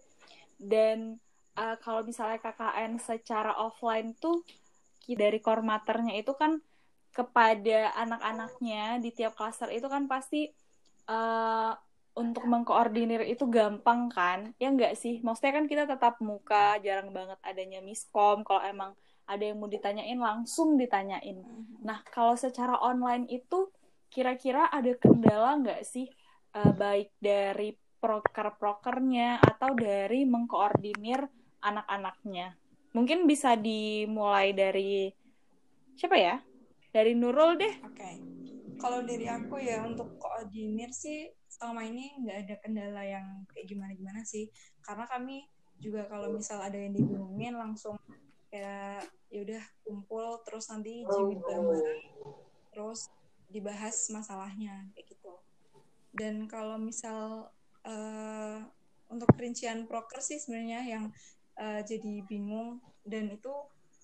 Dan 0.58 1.22
uh, 1.54 1.76
kalau 1.78 2.02
misalnya 2.02 2.42
KKN 2.42 2.98
secara 2.98 3.54
offline 3.54 4.14
tuh 4.18 4.42
dari 5.04 5.38
kormaternya 5.38 6.16
itu 6.16 6.32
kan 6.34 6.58
kepada 7.14 7.94
anak-anaknya 7.94 8.98
di 8.98 9.14
tiap 9.14 9.38
klaster 9.38 9.70
itu 9.70 9.86
kan 9.86 10.10
pasti 10.10 10.50
uh, 11.06 11.72
untuk 12.18 12.46
mengkoordinir 12.46 13.22
itu 13.26 13.46
gampang 13.46 14.10
kan? 14.10 14.50
Ya 14.58 14.70
enggak 14.70 14.98
sih? 14.98 15.22
Maksudnya 15.22 15.62
kan 15.62 15.66
kita 15.70 15.84
tetap 15.86 16.18
muka 16.18 16.78
jarang 16.82 17.14
banget 17.14 17.38
adanya 17.46 17.78
miskom. 17.82 18.42
Kalau 18.42 18.62
emang 18.66 18.98
ada 19.24 19.42
yang 19.42 19.62
mau 19.62 19.70
ditanyain 19.70 20.18
langsung 20.18 20.74
ditanyain. 20.74 21.42
Nah 21.86 22.02
kalau 22.10 22.34
secara 22.34 22.78
online 22.82 23.30
itu 23.30 23.70
kira-kira 24.10 24.70
ada 24.70 24.94
kendala 24.98 25.58
nggak 25.58 25.82
sih 25.86 26.06
uh, 26.54 26.70
baik 26.74 27.14
dari 27.18 27.74
proker-prokernya 27.98 29.40
atau 29.42 29.74
dari 29.74 30.26
mengkoordinir 30.26 31.24
anak-anaknya? 31.62 32.54
Mungkin 32.94 33.26
bisa 33.26 33.58
dimulai 33.58 34.54
dari 34.54 35.10
siapa 35.94 36.18
ya 36.18 36.36
dari 36.94 37.18
Nurul 37.18 37.58
deh. 37.58 37.74
Oke. 37.82 37.98
Okay. 37.98 38.14
Kalau 38.78 39.02
dari 39.02 39.26
aku 39.26 39.58
ya 39.58 39.82
untuk 39.82 40.14
koordinir 40.22 40.94
sih 40.94 41.26
selama 41.50 41.82
ini 41.82 42.14
nggak 42.22 42.38
ada 42.46 42.54
kendala 42.62 43.02
yang 43.02 43.42
kayak 43.50 43.66
gimana-gimana 43.66 44.22
sih. 44.22 44.46
Karena 44.78 45.02
kami 45.10 45.42
juga 45.82 46.06
kalau 46.06 46.30
misal 46.30 46.62
ada 46.62 46.78
yang 46.78 46.94
dibingungin 46.94 47.58
langsung 47.58 47.98
kayak 48.46 49.10
ya 49.34 49.42
udah 49.42 49.62
kumpul 49.82 50.38
terus 50.46 50.70
nanti 50.70 51.02
jiwit 51.02 51.42
bareng-bareng 51.42 52.06
terus 52.70 53.10
dibahas 53.50 53.96
masalahnya 54.14 54.86
kayak 54.94 55.10
gitu. 55.10 55.34
Dan 56.14 56.46
kalau 56.46 56.78
misal 56.78 57.50
uh, 57.82 58.58
untuk 59.10 59.30
rincian 59.34 59.90
proker 59.90 60.22
sih 60.22 60.38
sebenarnya 60.38 60.86
yang 60.86 61.04
uh, 61.58 61.82
jadi 61.82 62.22
bingung 62.30 62.78
dan 63.02 63.34
itu 63.34 63.50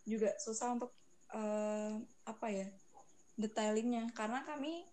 juga 0.03 0.35
susah 0.43 0.75
untuk 0.75 0.91
uh, 1.35 1.95
apa 2.27 2.47
ya 2.51 2.67
detailingnya 3.41 4.13
karena 4.13 4.45
kami 4.45 4.85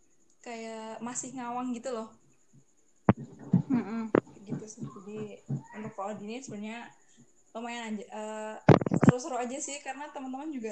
kayak 0.41 1.03
masih 1.03 1.35
ngawang 1.35 1.75
gitu 1.75 1.91
loh 1.91 2.09
mm 3.67 4.09
gitu 4.47 4.63
sih 4.63 4.79
jadi 4.79 5.43
untuk 5.75 5.91
koordinir 5.99 6.39
sebenarnya 6.39 6.87
lumayan 7.51 7.99
aja 7.99 8.05
uh, 8.15 8.55
seru-seru 9.03 9.35
aja 9.35 9.59
sih 9.59 9.75
karena 9.83 10.07
teman-teman 10.15 10.55
juga 10.55 10.71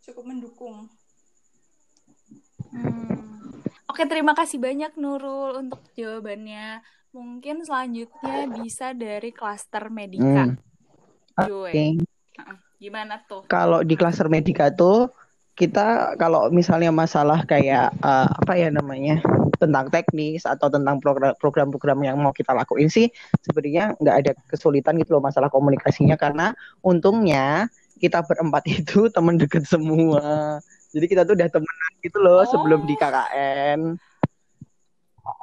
cukup 0.00 0.24
mendukung 0.24 0.88
hmm. 2.72 3.52
oke 3.84 4.02
terima 4.08 4.32
kasih 4.32 4.56
banyak 4.56 4.96
Nurul 4.96 5.60
untuk 5.60 5.84
jawabannya 5.92 6.80
mungkin 7.12 7.68
selanjutnya 7.68 8.48
bisa 8.64 8.96
dari 8.96 9.28
klaster 9.28 9.92
medika 9.92 10.56
hmm. 10.56 10.66
Oke. 11.36 11.68
Okay. 11.68 11.88
Gimana 12.80 13.20
tuh? 13.28 13.44
Kalau 13.48 13.84
di 13.84 13.92
klaster 13.92 14.32
medika 14.32 14.72
tuh 14.72 15.12
kita 15.56 16.14
kalau 16.20 16.52
misalnya 16.52 16.92
masalah 16.92 17.42
kayak 17.48 17.88
uh, 18.04 18.28
apa 18.28 18.52
ya 18.60 18.68
namanya 18.68 19.24
tentang 19.56 19.88
teknis 19.88 20.44
atau 20.44 20.68
tentang 20.68 21.00
program-program 21.40 21.96
yang 22.04 22.20
mau 22.20 22.28
kita 22.30 22.52
lakuin 22.52 22.92
sih 22.92 23.08
sebenarnya 23.40 23.96
nggak 23.96 24.16
ada 24.20 24.32
kesulitan 24.52 25.00
gitu 25.00 25.16
loh 25.16 25.24
masalah 25.24 25.48
komunikasinya. 25.48 26.20
Karena 26.20 26.52
untungnya 26.84 27.72
kita 27.96 28.20
berempat 28.28 28.68
itu 28.84 29.08
teman 29.08 29.40
deket 29.40 29.64
semua. 29.64 30.60
Jadi 30.92 31.06
kita 31.08 31.24
tuh 31.24 31.34
udah 31.34 31.48
temenan 31.48 31.92
gitu 32.04 32.18
loh 32.20 32.44
oh. 32.44 32.46
sebelum 32.46 32.84
di 32.84 32.94
KKN 32.94 33.96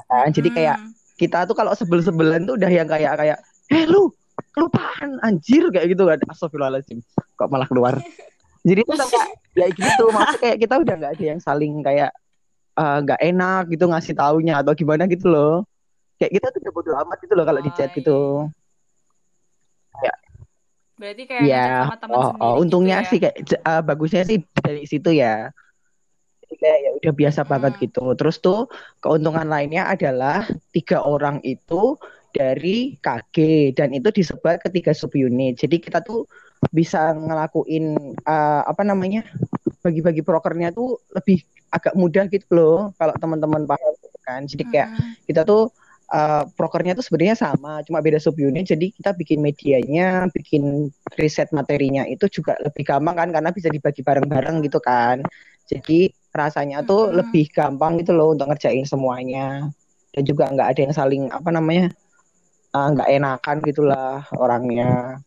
nah, 0.10 0.28
jadi 0.30 0.49
kayak 0.52 0.78
hmm. 0.80 0.91
kita 1.19 1.45
tuh 1.49 1.56
kalau 1.58 1.73
sebel-sebelan 1.76 2.47
tuh 2.47 2.56
udah 2.56 2.71
yang 2.71 2.88
kayak 2.88 3.13
kayak 3.19 3.38
eh 3.71 3.86
lu 3.88 4.12
kelupaan 4.54 5.17
anjir 5.26 5.65
kayak 5.73 5.93
gitu 5.93 6.06
kan. 6.06 6.19
Astagfirullahaladzim 6.30 7.02
kok 7.38 7.49
malah 7.49 7.67
keluar 7.69 7.97
jadi 8.63 8.82
itu 8.88 8.95
kayak 8.95 9.30
ya 9.54 9.67
gitu 9.69 10.04
maksudnya 10.10 10.39
kayak 10.41 10.58
kita 10.63 10.76
udah 10.80 10.95
nggak 10.97 11.13
ada 11.19 11.26
yang 11.36 11.41
saling 11.43 11.73
kayak 11.84 12.12
eh, 12.80 12.97
nggak 13.04 13.19
uh, 13.21 13.26
enak 13.30 13.63
gitu 13.69 13.86
ngasih 13.91 14.15
taunya 14.17 14.54
atau 14.63 14.73
gimana 14.73 15.06
gitu 15.06 15.30
loh. 15.30 15.67
Kayak 16.17 16.32
kita 16.39 16.47
tuh 16.56 16.60
udah 16.63 16.73
bodo 16.73 16.91
amat 17.06 17.17
gitu 17.21 17.34
loh 17.36 17.45
kalau 17.45 17.60
oh, 17.60 17.65
di 17.65 17.71
chat 17.76 17.91
gitu. 17.93 18.19
Ya 20.02 20.13
berarti 20.93 21.23
kayak 21.28 21.43
ya 21.43 21.67
sama 21.84 21.97
teman 21.99 22.15
oh, 22.15 22.32
oh 22.39 22.54
untungnya 22.63 23.04
gitu 23.04 23.04
ya? 23.04 23.10
sih 23.12 23.19
kayak 23.19 23.36
uh, 23.67 23.82
bagusnya 23.84 24.23
sih 24.23 24.38
dari 24.56 24.88
situ 24.88 25.10
ya. 25.12 25.52
Kayak 26.54 26.80
ya 26.80 26.91
udah 27.02 27.13
biasa 27.17 27.41
hmm. 27.43 27.49
banget 27.49 27.73
gitu. 27.84 28.06
Terus 28.15 28.38
tuh 28.39 28.71
keuntungan 29.04 29.45
lainnya 29.49 29.89
adalah 29.89 30.47
tiga 30.71 31.04
orang 31.04 31.43
itu 31.43 31.99
dari 32.34 32.97
KG 32.97 33.38
dan 33.78 33.91
itu 33.93 34.10
disebar 34.10 34.58
ke 34.62 34.69
tiga 34.71 34.95
subunit. 34.95 35.60
Jadi 35.60 35.82
kita 35.82 36.02
tuh 36.02 36.26
bisa 36.69 37.12
ngelakuin 37.17 38.15
uh, 38.23 38.62
apa 38.63 38.86
namanya 38.86 39.26
bagi-bagi 39.84 40.23
prokernya 40.23 40.71
tuh 40.71 41.02
lebih 41.12 41.43
agak 41.73 41.93
mudah 41.97 42.30
gitu 42.30 42.47
loh 42.54 42.78
kalau 42.95 43.13
teman-teman 43.19 43.67
paham 43.67 43.93
gitu 43.99 44.17
kan. 44.23 44.41
Jadi 44.47 44.63
kayak 44.69 44.89
uh 44.93 45.12
kita 45.23 45.47
tuh 45.47 45.71
uh, 46.13 46.43
prokernya 46.54 46.93
tuh 46.93 47.04
sebenarnya 47.04 47.36
sama 47.36 47.82
cuma 47.84 47.99
beda 47.99 48.21
subunit. 48.21 48.69
Jadi 48.69 48.93
kita 48.93 49.12
bikin 49.17 49.41
medianya 49.41 50.30
bikin 50.32 50.93
riset 51.17 51.49
materinya 51.52 52.06
itu 52.06 52.30
juga 52.30 52.56
lebih 52.62 52.86
gampang 52.86 53.15
kan 53.17 53.30
karena 53.34 53.49
bisa 53.49 53.67
dibagi 53.67 54.06
bareng-bareng 54.06 54.62
gitu 54.63 54.80
kan. 54.80 55.26
Jadi 55.67 56.12
rasanya 56.34 56.84
tuh 56.86 57.10
uh 57.10 57.23
lebih 57.23 57.49
gampang 57.52 57.97
gitu 57.99 58.13
loh 58.13 58.36
untuk 58.38 58.52
ngerjain 58.52 58.86
semuanya. 58.86 59.67
Dan 60.13 60.23
juga 60.30 60.45
nggak 60.54 60.67
ada 60.69 60.80
yang 60.86 60.93
saling 60.93 61.23
apa 61.34 61.49
namanya 61.49 61.89
uh, 62.78 62.88
nggak 62.93 63.10
uh, 63.10 63.15
enakan 63.17 63.58
gitulah 63.65 64.21
orangnya 64.38 65.17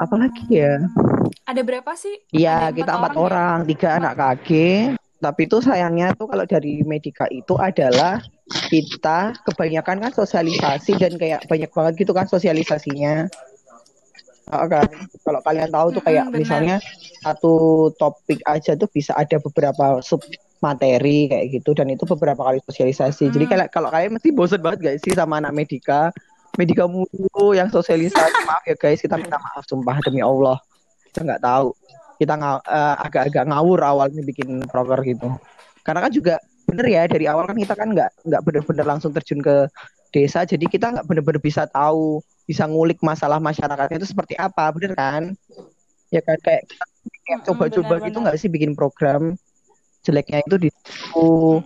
apalagi 0.00 0.44
ya 0.50 0.80
ada 1.44 1.60
berapa 1.60 1.92
sih 1.96 2.14
iya 2.34 2.72
kita 2.72 2.92
empat 2.94 3.16
orang, 3.16 3.58
ya? 3.64 3.68
tiga 3.74 3.88
anak 4.00 4.12
KG 4.16 4.48
tapi 5.22 5.48
itu 5.48 5.56
sayangnya 5.64 6.12
tuh 6.12 6.28
kalau 6.28 6.44
dari 6.44 6.84
Medika 6.84 7.24
itu 7.32 7.56
adalah 7.56 8.20
kita 8.68 9.32
kebanyakan 9.48 10.04
kan 10.04 10.12
sosialisasi 10.12 11.00
dan 11.00 11.16
kayak 11.16 11.48
banyak 11.48 11.70
banget 11.72 11.92
gitu 12.04 12.12
kan 12.12 12.28
sosialisasinya 12.28 13.32
Oh, 14.52 14.68
kan 14.68 14.84
kalau 15.24 15.40
kalian 15.40 15.72
tahu 15.72 15.96
tuh 15.96 16.02
kayak 16.04 16.28
hmm, 16.28 16.36
misalnya 16.36 16.76
satu 17.24 17.88
topik 17.96 18.44
aja 18.44 18.76
tuh 18.76 18.92
bisa 18.92 19.16
ada 19.16 19.40
beberapa 19.40 20.04
sub 20.04 20.20
materi 20.60 21.32
kayak 21.32 21.60
gitu 21.60 21.72
dan 21.72 21.88
itu 21.88 22.04
beberapa 22.04 22.44
kali 22.44 22.60
sosialisasi. 22.68 23.32
Hmm. 23.32 23.34
Jadi 23.40 23.44
kalau 23.48 23.66
kalau 23.72 23.88
kalian 23.88 24.20
mesti 24.20 24.36
bosan 24.36 24.60
banget 24.60 24.78
gak 24.84 24.98
sih 25.00 25.16
sama 25.16 25.40
anak 25.40 25.56
medika? 25.56 26.12
Medika 26.54 26.86
mulu 26.86 27.54
yang 27.54 27.66
sosialisasi. 27.70 28.46
Maaf 28.46 28.64
ya 28.66 28.76
guys. 28.78 29.02
Kita 29.02 29.18
minta 29.18 29.38
maaf 29.38 29.66
sumpah 29.66 29.98
demi 30.02 30.22
Allah. 30.22 30.58
Kita 31.10 31.26
nggak 31.26 31.42
tahu. 31.42 31.74
Kita 32.14 32.34
nga, 32.38 32.50
uh, 32.62 32.94
agak-agak 33.02 33.44
ngawur 33.50 33.80
awalnya 33.82 34.22
bikin 34.22 34.62
proker 34.70 35.02
gitu. 35.02 35.34
Karena 35.82 36.06
kan 36.06 36.12
juga 36.14 36.34
bener 36.64 36.86
ya 36.88 37.02
dari 37.04 37.28
awal 37.28 37.44
kan 37.44 37.58
kita 37.58 37.74
kan 37.76 37.92
nggak 37.92 38.10
nggak 38.24 38.42
bener-bener 38.46 38.86
langsung 38.86 39.10
terjun 39.10 39.42
ke 39.42 39.66
desa. 40.14 40.46
Jadi 40.46 40.70
kita 40.70 40.94
nggak 40.94 41.06
bener-bener 41.10 41.42
bisa 41.42 41.66
tahu 41.66 42.22
bisa 42.46 42.68
ngulik 42.70 43.02
masalah 43.02 43.42
masyarakatnya 43.42 43.98
itu 43.98 44.08
seperti 44.14 44.38
apa. 44.38 44.70
Bener 44.70 44.94
kan? 44.94 45.34
Ya 46.14 46.22
kan? 46.22 46.38
Kayak 46.38 46.70
coba-coba 47.50 47.98
gitu 48.06 48.18
nggak 48.22 48.38
sih 48.38 48.48
bikin 48.48 48.78
program? 48.78 49.34
Jeleknya 50.06 50.44
itu 50.44 50.56
di 50.56 50.68
situ. 50.70 51.60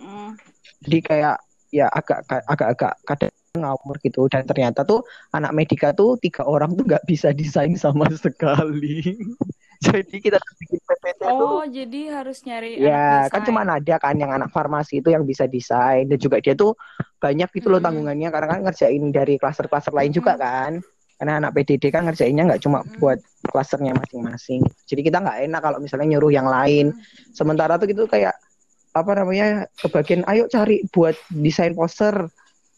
Jadi 0.87 0.97
kayak 1.03 1.37
ya 1.69 1.85
agak 1.93 2.25
agak 2.49 2.67
agak 2.73 2.93
kadang 3.05 3.33
ngawur 3.55 3.97
gitu. 4.03 4.29
Dan 4.29 4.45
ternyata 4.45 4.85
tuh 4.85 5.01
anak 5.33 5.51
medika 5.55 5.95
tuh 5.95 6.19
tiga 6.21 6.45
orang 6.45 6.75
tuh 6.77 6.85
nggak 6.85 7.05
bisa 7.09 7.33
desain 7.33 7.73
sama 7.79 8.05
sekali. 8.23 9.17
Jadi 9.79 10.19
kita 10.19 10.35
bikin 10.59 10.79
PPT 10.83 11.21
oh 11.23 11.63
tuh, 11.63 11.71
jadi 11.71 12.19
harus 12.19 12.43
nyari 12.43 12.83
ya 12.83 13.31
kan 13.31 13.47
cuma 13.47 13.63
ada 13.63 13.95
kan 13.95 14.11
yang 14.19 14.27
anak 14.27 14.51
farmasi 14.51 14.99
itu 14.99 15.15
yang 15.15 15.23
bisa 15.23 15.47
desain. 15.47 16.03
Dan 16.05 16.19
juga 16.19 16.43
dia 16.43 16.53
tuh 16.53 16.75
banyak 17.23 17.47
gitu 17.55 17.71
loh 17.71 17.79
hmm. 17.79 17.87
tanggungannya. 17.87 18.29
Karena 18.29 18.47
kan 18.53 18.59
ngerjain 18.67 19.03
dari 19.15 19.39
klaster-klaster 19.39 19.95
lain 19.95 20.11
juga 20.11 20.35
kan. 20.35 20.83
Karena 21.19 21.39
anak 21.39 21.51
PDD 21.55 21.91
kan 21.91 22.07
ngerjainnya 22.07 22.43
nggak 22.47 22.61
cuma 22.63 22.83
buat 22.99 23.19
klasternya 23.47 23.95
masing-masing. 23.95 24.63
Jadi 24.87 25.01
kita 25.03 25.23
nggak 25.23 25.47
enak 25.47 25.61
kalau 25.63 25.79
misalnya 25.79 26.15
nyuruh 26.15 26.31
yang 26.31 26.47
lain. 26.47 26.91
Sementara 27.31 27.79
tuh 27.79 27.87
gitu 27.87 28.03
kayak 28.07 28.35
apa 28.89 29.11
namanya 29.15 29.69
kebagian 29.77 30.25
ayo 30.25 30.49
cari 30.49 30.81
buat 30.89 31.13
desain 31.29 31.77
poster 31.77 32.25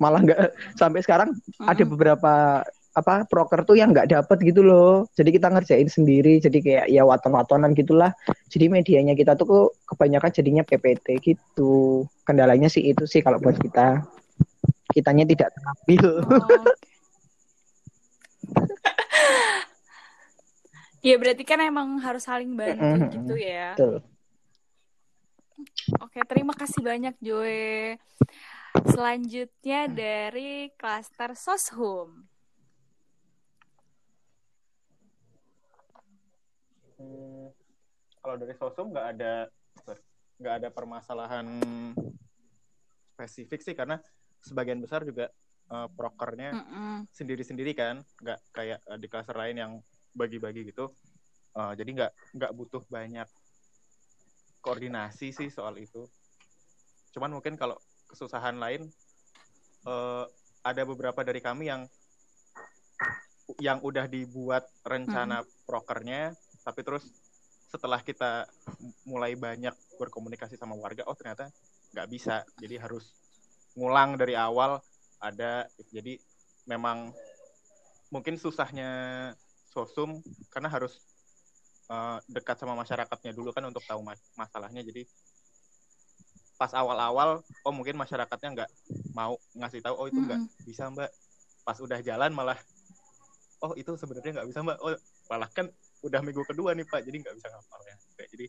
malah 0.02 0.26
nggak 0.26 0.58
sampai 0.74 1.06
sekarang 1.06 1.38
hmm. 1.38 1.70
ada 1.70 1.84
beberapa 1.86 2.66
apa 2.92 3.24
proker 3.24 3.64
tuh 3.64 3.80
yang 3.80 3.96
nggak 3.96 4.12
dapet 4.12 4.38
gitu 4.44 4.68
loh 4.68 5.08
jadi 5.16 5.32
kita 5.32 5.48
ngerjain 5.48 5.88
sendiri 5.88 6.44
jadi 6.44 6.58
kayak 6.60 6.86
ya 6.92 7.08
waton-watonan 7.08 7.72
gitulah 7.72 8.12
jadi 8.52 8.68
medianya 8.68 9.16
kita 9.16 9.40
tuh 9.40 9.72
kebanyakan 9.88 10.32
jadinya 10.34 10.64
PPT 10.68 11.24
gitu 11.24 12.04
kendalanya 12.28 12.68
sih 12.68 12.84
itu 12.84 13.08
sih 13.08 13.24
kalau 13.24 13.40
buat 13.40 13.56
kita 13.56 14.04
kitanya 14.92 15.24
tidak 15.24 15.56
terampil 15.56 16.20
oh. 16.20 16.68
ya 21.08 21.16
berarti 21.16 21.48
kan 21.48 21.64
emang 21.64 21.96
harus 22.04 22.28
saling 22.28 22.52
bantu 22.60 22.84
mm 22.84 22.96
-hmm. 23.00 23.12
gitu 23.16 23.36
ya 23.40 23.72
Betul. 23.80 24.04
Oke, 26.02 26.18
terima 26.26 26.58
kasih 26.58 26.82
banyak 26.82 27.14
Joe. 27.22 27.94
Selanjutnya 28.72 29.92
dari 29.92 30.72
klaster 30.80 31.36
Soshum. 31.36 32.24
Hmm, 36.96 37.52
kalau 38.24 38.36
dari 38.40 38.56
Soshum 38.56 38.96
nggak 38.96 39.08
ada 39.18 39.34
nggak 40.42 40.56
ada 40.64 40.70
permasalahan 40.72 41.46
spesifik 43.14 43.60
sih 43.62 43.76
karena 43.76 44.00
sebagian 44.42 44.82
besar 44.82 45.06
juga 45.06 45.30
uh, 45.70 45.86
prokernya 45.92 46.56
sendiri-sendiri 47.14 47.76
kan, 47.78 48.02
nggak 48.24 48.40
kayak 48.56 48.80
uh, 48.88 48.98
di 48.98 49.08
klaster 49.12 49.36
lain 49.36 49.58
yang 49.60 49.72
bagi-bagi 50.16 50.72
gitu. 50.72 50.90
Uh, 51.52 51.76
jadi 51.76 51.90
nggak 51.92 52.12
nggak 52.40 52.52
butuh 52.56 52.82
banyak 52.88 53.28
koordinasi 54.64 55.36
sih 55.36 55.50
soal 55.52 55.76
itu. 55.76 56.08
Cuman 57.12 57.36
mungkin 57.36 57.60
kalau 57.60 57.76
kesusahan 58.12 58.60
lain 58.60 58.92
uh, 59.88 60.28
ada 60.62 60.84
beberapa 60.86 61.24
dari 61.26 61.42
kami 61.42 61.72
yang 61.72 61.88
yang 63.60 63.80
udah 63.84 64.08
dibuat 64.08 64.68
rencana 64.86 65.42
hmm. 65.44 65.50
prokernya 65.68 66.36
tapi 66.62 66.86
terus 66.86 67.08
setelah 67.72 68.04
kita 68.04 68.46
mulai 69.08 69.34
banyak 69.40 69.74
berkomunikasi 69.96 70.60
sama 70.60 70.76
warga 70.76 71.08
oh 71.08 71.16
ternyata 71.16 71.48
nggak 71.96 72.08
bisa 72.12 72.44
jadi 72.60 72.84
harus 72.84 73.16
ngulang 73.76 74.20
dari 74.20 74.36
awal 74.36 74.84
ada 75.24 75.68
jadi 75.92 76.20
memang 76.68 77.16
mungkin 78.12 78.36
susahnya 78.36 78.92
sosum 79.72 80.20
karena 80.52 80.68
harus 80.68 81.00
uh, 81.88 82.20
dekat 82.28 82.60
sama 82.60 82.76
masyarakatnya 82.76 83.32
dulu 83.32 83.56
kan 83.56 83.64
untuk 83.64 83.84
tahu 83.88 84.04
masalahnya 84.36 84.84
jadi 84.84 85.08
pas 86.62 86.70
awal-awal 86.78 87.42
oh 87.42 87.74
mungkin 87.74 87.98
masyarakatnya 87.98 88.50
nggak 88.54 88.70
mau 89.18 89.34
ngasih 89.58 89.82
tahu 89.82 89.98
oh 89.98 90.06
itu 90.06 90.22
nggak 90.22 90.38
mm 90.38 90.46
-hmm. 90.46 90.66
bisa 90.70 90.94
mbak. 90.94 91.10
Pas 91.66 91.78
udah 91.82 91.98
jalan 92.06 92.30
malah 92.30 92.60
oh 93.66 93.74
itu 93.74 93.98
sebenarnya 93.98 94.38
nggak 94.38 94.48
bisa 94.54 94.62
mbak. 94.62 94.78
Oh 94.86 94.94
malah 95.26 95.50
kan 95.50 95.66
udah 96.06 96.22
minggu 96.22 96.46
kedua 96.46 96.78
nih 96.78 96.86
pak 96.86 97.02
jadi 97.02 97.18
nggak 97.18 97.34
bisa 97.34 97.50
ngapal 97.50 97.82
ya. 97.82 97.96
Kayak 98.14 98.30
jadi 98.38 98.46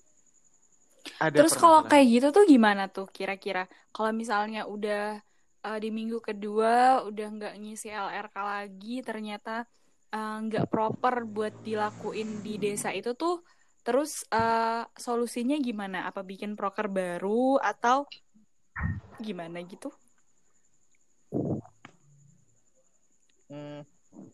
ada 1.24 1.36
terus 1.40 1.56
kalau 1.56 1.80
kayak 1.88 2.06
gitu 2.12 2.28
tuh 2.36 2.44
gimana 2.44 2.92
tuh 2.92 3.08
kira-kira? 3.08 3.64
Kalau 3.96 4.12
misalnya 4.12 4.68
udah 4.68 5.24
uh, 5.64 5.78
di 5.80 5.88
minggu 5.88 6.20
kedua 6.20 7.06
udah 7.08 7.28
nggak 7.32 7.54
ngisi 7.64 7.88
LRK 7.88 8.36
lagi 8.36 9.00
ternyata 9.00 9.64
eh, 10.12 10.36
nggak 10.44 10.66
uh, 10.66 10.70
proper 10.70 11.24
buat 11.24 11.54
dilakuin 11.64 12.44
di 12.44 12.60
desa 12.60 12.92
itu 12.92 13.16
tuh 13.16 13.40
Terus 13.82 14.22
uh, 14.30 14.86
solusinya 14.94 15.58
gimana? 15.58 16.06
Apa 16.06 16.22
bikin 16.22 16.54
proker 16.54 16.86
baru 16.86 17.58
atau 17.58 18.06
gimana 19.18 19.58
gitu? 19.66 19.90
Hmm, 23.50 23.84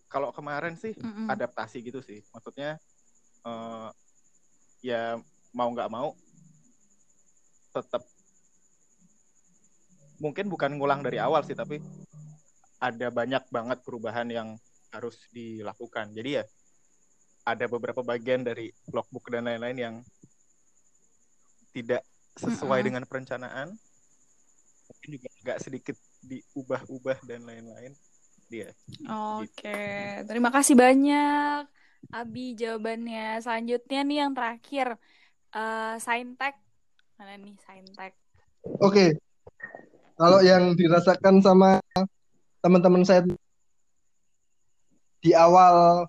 kalau 0.06 0.30
kemarin 0.30 0.78
sih 0.78 0.94
mm 0.94 1.11
-mm. 1.11 1.26
adaptasi 1.32 1.80
gitu 1.80 2.04
sih. 2.04 2.20
Maksudnya 2.30 2.76
uh, 3.48 3.90
ya 4.84 5.16
mau 5.56 5.72
nggak 5.72 5.90
mau 5.90 6.12
tetap 7.72 8.04
mungkin 10.18 10.50
bukan 10.50 10.74
ngulang 10.76 11.00
dari 11.00 11.22
awal 11.22 11.46
sih 11.46 11.54
tapi 11.54 11.78
ada 12.78 13.11
banyak 13.11 13.42
banget 13.50 13.78
perubahan 13.82 14.28
yang 14.30 14.48
harus 14.94 15.18
dilakukan. 15.34 16.14
Jadi 16.14 16.30
ya 16.38 16.44
ada 17.48 17.64
beberapa 17.64 18.04
bagian 18.04 18.44
dari 18.44 18.68
logbook 18.92 19.32
dan 19.32 19.48
lain-lain 19.48 19.78
yang 19.78 19.94
tidak 21.72 22.04
sesuai 22.37 22.68
mm 22.68 22.72
-hmm. 22.76 22.87
dengan 22.87 23.02
perencanaan 23.08 23.68
mungkin 24.88 25.08
juga 25.20 25.28
agak 25.44 25.58
sedikit 25.64 25.96
diubah-ubah 26.24 27.18
dan 27.24 27.44
lain-lain 27.44 27.92
dia 28.48 28.72
oke 29.08 29.48
okay. 29.48 30.24
gitu. 30.24 30.28
terima 30.32 30.50
kasih 30.52 30.74
banyak 30.76 31.64
Abi 32.14 32.54
jawabannya 32.54 33.42
selanjutnya 33.42 34.00
nih 34.06 34.18
yang 34.24 34.32
terakhir 34.32 34.87
uh, 35.52 35.96
Saintek 36.00 36.56
mana 37.20 37.37
nih 37.37 37.54
Saintek 37.64 38.12
oke 38.64 38.92
okay. 38.92 39.08
kalau 40.16 40.40
yang 40.40 40.72
dirasakan 40.72 41.44
sama 41.44 41.82
teman-teman 42.64 43.04
saya 43.04 43.28
di 45.18 45.34
awal 45.34 46.06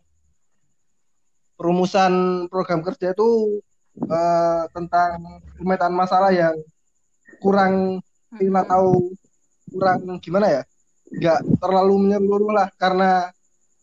perumusan 1.60 2.48
program 2.48 2.80
kerja 2.80 3.12
itu 3.12 3.60
uh, 4.08 4.64
tentang 4.72 5.44
pemetaan 5.60 5.92
masalah 5.92 6.32
yang 6.32 6.56
kurang 7.44 8.00
kita 8.40 8.64
hmm. 8.64 8.70
tahu 8.72 9.12
kurang 9.76 10.00
gimana 10.24 10.48
ya 10.48 10.62
nggak 11.10 11.40
terlalu 11.60 12.08
menyeluruh 12.08 12.56
lah 12.56 12.72
karena 12.80 13.28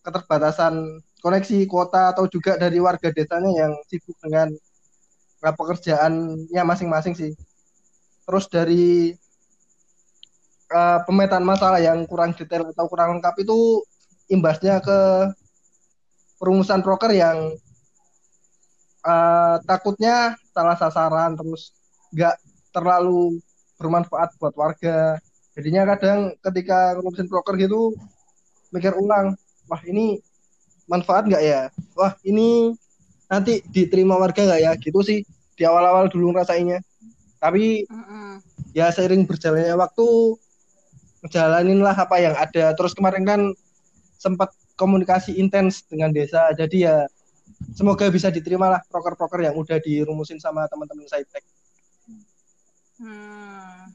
keterbatasan 0.01 1.05
koneksi 1.21 1.69
kuota 1.69 2.17
atau 2.17 2.25
juga 2.31 2.57
dari 2.57 2.81
warga 2.81 3.13
desanya 3.13 3.67
yang 3.67 3.73
sibuk 3.91 4.17
dengan 4.25 4.49
pekerjaannya 5.43 6.63
masing-masing 6.65 7.13
sih 7.13 7.33
terus 8.25 8.49
dari 8.49 9.15
uh, 10.73 10.99
pemetaan 11.05 11.45
masalah 11.45 11.79
yang 11.83 12.07
kurang 12.09 12.33
detail 12.35 12.71
atau 12.73 12.87
kurang 12.89 13.19
lengkap 13.19 13.35
itu 13.43 13.85
imbasnya 14.31 14.83
ke 14.83 15.31
perumusan 16.39 16.83
proker 16.83 17.11
yang 17.15 17.55
uh, 19.07 19.57
takutnya 19.63 20.35
salah 20.51 20.75
sasaran 20.75 21.39
terus 21.39 21.71
nggak 22.11 22.35
terlalu 22.75 23.39
bermanfaat 23.79 24.35
buat 24.43 24.55
warga. 24.59 25.17
Jadinya 25.57 25.97
kadang 25.97 26.37
ketika 26.45 26.99
ngurusin 27.01 27.31
broker 27.31 27.57
gitu 27.57 27.97
mikir 28.75 28.93
ulang 28.99 29.39
wah 29.71 29.81
ini 29.87 30.21
manfaat 30.91 31.31
nggak 31.31 31.45
ya? 31.45 31.63
Wah 31.97 32.13
ini 32.27 32.75
nanti 33.31 33.63
diterima 33.71 34.19
warga 34.19 34.43
nggak 34.43 34.61
ya? 34.61 34.73
Gitu 34.77 35.01
sih 35.07 35.19
di 35.57 35.63
awal-awal 35.65 36.11
dulu 36.11 36.35
ngerasainnya. 36.37 36.83
Tapi 37.41 37.87
uh 37.89 37.97
-uh. 37.97 38.33
ya 38.77 38.93
seiring 38.93 39.25
berjalannya 39.25 39.77
waktu 39.79 40.07
ngejalanin 41.25 41.81
lah 41.81 41.97
apa 41.97 42.17
yang 42.21 42.37
ada. 42.37 42.77
Terus 42.77 42.93
kemarin 42.93 43.25
kan 43.25 43.41
sempat 44.21 44.53
komunikasi 44.77 45.41
intens 45.41 45.85
dengan 45.89 46.13
desa 46.13 46.53
jadi 46.53 46.77
ya 46.77 46.97
semoga 47.77 48.09
bisa 48.09 48.29
diterima 48.33 48.69
lah 48.73 48.81
proker-proker 48.89 49.47
yang 49.49 49.57
udah 49.57 49.79
dirumusin 49.81 50.41
sama 50.41 50.65
teman-teman 50.69 51.09
Saitek. 51.09 51.45
Hmm. 52.97 53.93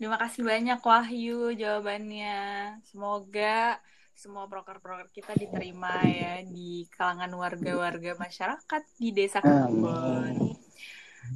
Terima 0.00 0.16
kasih 0.16 0.44
banyak 0.44 0.80
Wahyu 0.80 1.52
jawabannya. 1.56 2.40
Semoga 2.88 3.76
semua 4.16 4.44
proker-proker 4.44 5.08
kita 5.12 5.32
diterima 5.32 6.04
ya 6.04 6.44
di 6.44 6.84
kalangan 6.92 7.32
warga-warga 7.36 8.16
masyarakat 8.20 8.82
di 9.00 9.16
desa 9.16 9.40
Kebon. 9.40 10.56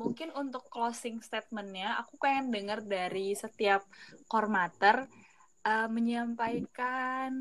Mungkin 0.00 0.32
untuk 0.36 0.68
closing 0.68 1.20
statementnya, 1.24 1.96
aku 2.00 2.20
pengen 2.20 2.52
dengar 2.52 2.84
dari 2.84 3.32
setiap 3.32 3.84
kormater 4.28 5.08
uh, 5.64 5.88
menyampaikan 5.88 7.32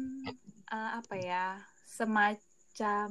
uh, 0.72 1.00
apa 1.04 1.16
ya 1.20 1.48
semacam 1.84 3.10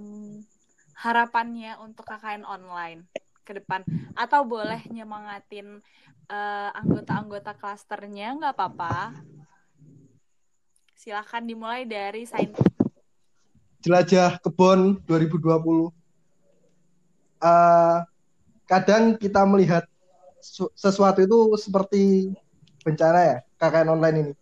harapannya 0.97 1.79
untuk 1.81 2.09
KKN 2.09 2.45
online 2.45 3.09
ke 3.43 3.59
depan. 3.59 3.83
Atau 4.15 4.47
boleh 4.47 4.81
nyemangatin 4.89 5.83
uh, 6.31 6.71
anggota-anggota 6.77 7.57
klasternya 7.59 8.39
nggak 8.39 8.55
apa-apa. 8.55 9.17
Silahkan 10.95 11.43
dimulai 11.43 11.83
dari 11.83 12.23
sain. 12.25 12.55
Jelajah 13.83 14.39
kebun 14.39 15.03
2020 15.11 15.91
uh, 17.43 17.99
kadang 18.71 19.19
kita 19.19 19.43
melihat 19.43 19.85
sesuatu 20.75 21.23
itu 21.23 21.39
seperti 21.59 22.31
bencana 22.83 23.21
ya 23.21 23.37
KKN 23.59 23.89
online 23.91 24.17
ini. 24.23 24.35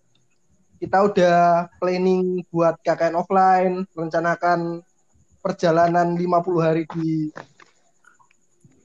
Kita 0.81 1.05
udah 1.05 1.69
planning 1.77 2.41
buat 2.49 2.81
KKN 2.81 3.17
offline 3.17 3.85
rencanakan 3.93 4.81
perjalanan 5.41 6.15
50 6.17 6.61
hari 6.65 6.85
di 6.97 7.33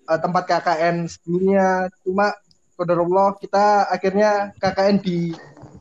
uh, 0.08 0.20
tempat 0.20 0.44
KKN 0.48 1.06
sebelumnya. 1.08 1.92
Cuma 2.04 2.34
Allah 2.76 3.28
kita 3.40 3.88
akhirnya 3.88 4.52
KKN 4.60 5.00
di 5.00 5.32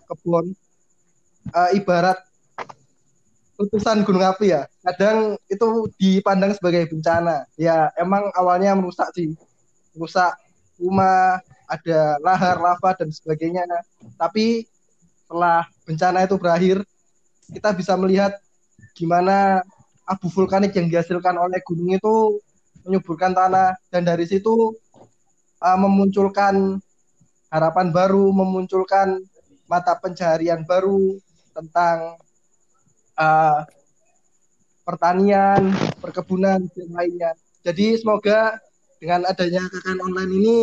kebun 0.07 0.55
uh, 1.51 1.71
ibarat 1.75 2.19
letusan 3.59 4.03
gunung 4.03 4.27
api 4.27 4.55
ya. 4.55 4.67
Kadang 4.83 5.39
itu 5.47 5.67
dipandang 5.99 6.55
sebagai 6.55 6.91
bencana. 6.91 7.47
Ya 7.59 7.91
emang 7.99 8.31
awalnya 8.35 8.75
merusak 8.75 9.11
sih. 9.15 9.35
Merusak 9.95 10.35
rumah 10.79 11.39
ada 11.71 12.19
lahar 12.23 12.59
lava 12.59 12.91
dan 12.99 13.11
sebagainya. 13.11 13.67
Tapi 14.19 14.67
setelah 15.25 15.67
bencana 15.87 16.27
itu 16.27 16.37
berakhir 16.39 16.77
kita 17.51 17.71
bisa 17.75 17.95
melihat 17.95 18.35
gimana 18.95 19.63
abu 20.05 20.29
vulkanik 20.29 20.77
yang 20.77 20.88
dihasilkan 20.93 21.37
oleh 21.37 21.61
gunung 21.64 21.97
itu 21.97 22.40
menyuburkan 22.85 23.33
tanah 23.33 23.77
dan 23.88 24.05
dari 24.05 24.29
situ 24.29 24.77
uh, 25.64 25.79
memunculkan 25.81 26.77
harapan 27.49 27.88
baru, 27.95 28.29
memunculkan 28.35 29.25
mata 29.64 29.97
pencaharian 29.97 30.67
baru 30.69 31.17
tentang 31.57 32.21
uh, 33.17 33.64
pertanian, 34.85 35.73
perkebunan 36.03 36.69
dan 36.69 36.88
lainnya. 36.93 37.33
Jadi 37.64 37.97
semoga 37.97 38.61
dengan 39.01 39.25
adanya 39.25 39.64
KKN 39.73 40.01
online 40.05 40.33
ini 40.37 40.59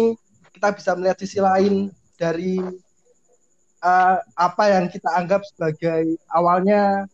kita 0.54 0.77
bisa 0.77 0.93
melihat 0.93 1.17
sisi 1.17 1.41
lain 1.41 1.89
dari 2.21 2.62
uh, 3.82 4.17
apa 4.38 4.63
yang 4.69 4.86
kita 4.91 5.10
anggap 5.17 5.41
sebagai 5.49 6.21
awalnya 6.30 7.10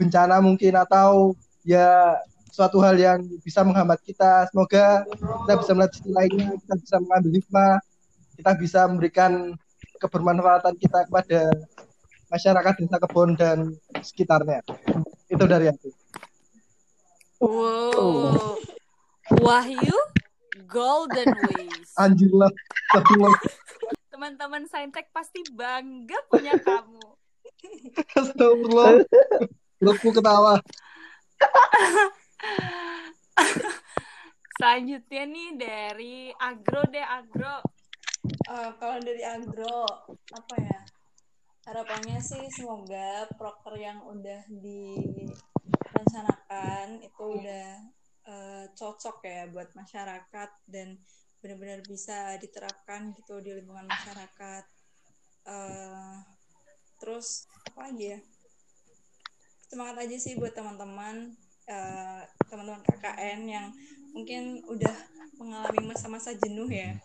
bencana 0.00 0.40
mungkin 0.40 0.72
atau 0.80 1.36
ya 1.60 2.16
suatu 2.48 2.80
hal 2.80 2.96
yang 2.96 3.20
bisa 3.44 3.60
menghambat 3.60 4.00
kita. 4.00 4.48
Semoga 4.48 5.04
kita 5.12 5.54
bisa 5.60 5.70
melihat 5.76 5.92
sisi 5.92 6.10
lainnya, 6.10 6.50
kita 6.64 6.74
bisa 6.80 6.96
mengambil 7.04 7.30
hikmah, 7.36 7.74
kita 8.40 8.52
bisa 8.56 8.80
memberikan 8.88 9.32
kebermanfaatan 10.00 10.74
kita 10.80 11.04
kepada 11.04 11.52
masyarakat 12.32 12.72
desa 12.80 12.96
kebun 12.96 13.36
dan 13.36 13.76
sekitarnya. 14.00 14.64
Itu 15.28 15.44
dari 15.44 15.68
aku. 15.68 15.92
Wow. 17.44 18.56
Wahyu 19.44 19.98
Golden 20.66 21.28
Ways. 21.28 21.92
Anjir 22.00 22.32
lah. 22.32 22.50
Teman-teman 24.08 24.64
Saintek 24.68 25.12
pasti 25.12 25.44
bangga 25.52 26.18
punya 26.28 26.56
kamu. 26.56 27.04
Astagfirullah. 28.16 29.04
Perutku 29.80 30.12
ketawa. 30.12 30.60
Selanjutnya 34.60 35.24
nih 35.24 35.56
dari 35.56 36.28
agro 36.36 36.84
deh 36.92 37.00
agro. 37.00 37.64
Uh, 38.44 38.76
kalau 38.76 39.00
dari 39.00 39.24
agro 39.24 39.88
apa 40.36 40.54
ya? 40.60 40.84
Harapannya 41.64 42.20
sih 42.20 42.44
semoga 42.52 43.24
proker 43.40 43.80
yang 43.80 44.04
udah 44.04 44.44
direncanakan 44.52 47.00
itu 47.00 47.40
udah 47.40 47.80
uh, 48.28 48.68
cocok 48.76 49.24
ya 49.24 49.48
buat 49.48 49.72
masyarakat 49.72 50.50
dan 50.68 51.00
benar-benar 51.40 51.80
bisa 51.88 52.36
diterapkan 52.36 53.16
gitu 53.16 53.40
di 53.40 53.56
lingkungan 53.56 53.88
masyarakat. 53.88 54.64
Uh, 55.48 56.20
terus 57.00 57.48
apa 57.64 57.88
lagi 57.88 58.12
ya? 58.12 58.20
Semangat 59.70 60.02
aja 60.02 60.16
sih 60.18 60.34
buat 60.34 60.50
teman-teman 60.50 61.30
uh, 61.70 62.22
teman-teman 62.50 62.82
KKN 62.82 63.40
yang 63.46 63.66
mungkin 64.10 64.66
udah 64.66 64.96
mengalami 65.38 65.94
masa-masa 65.94 66.34
jenuh 66.34 66.66
ya. 66.66 66.98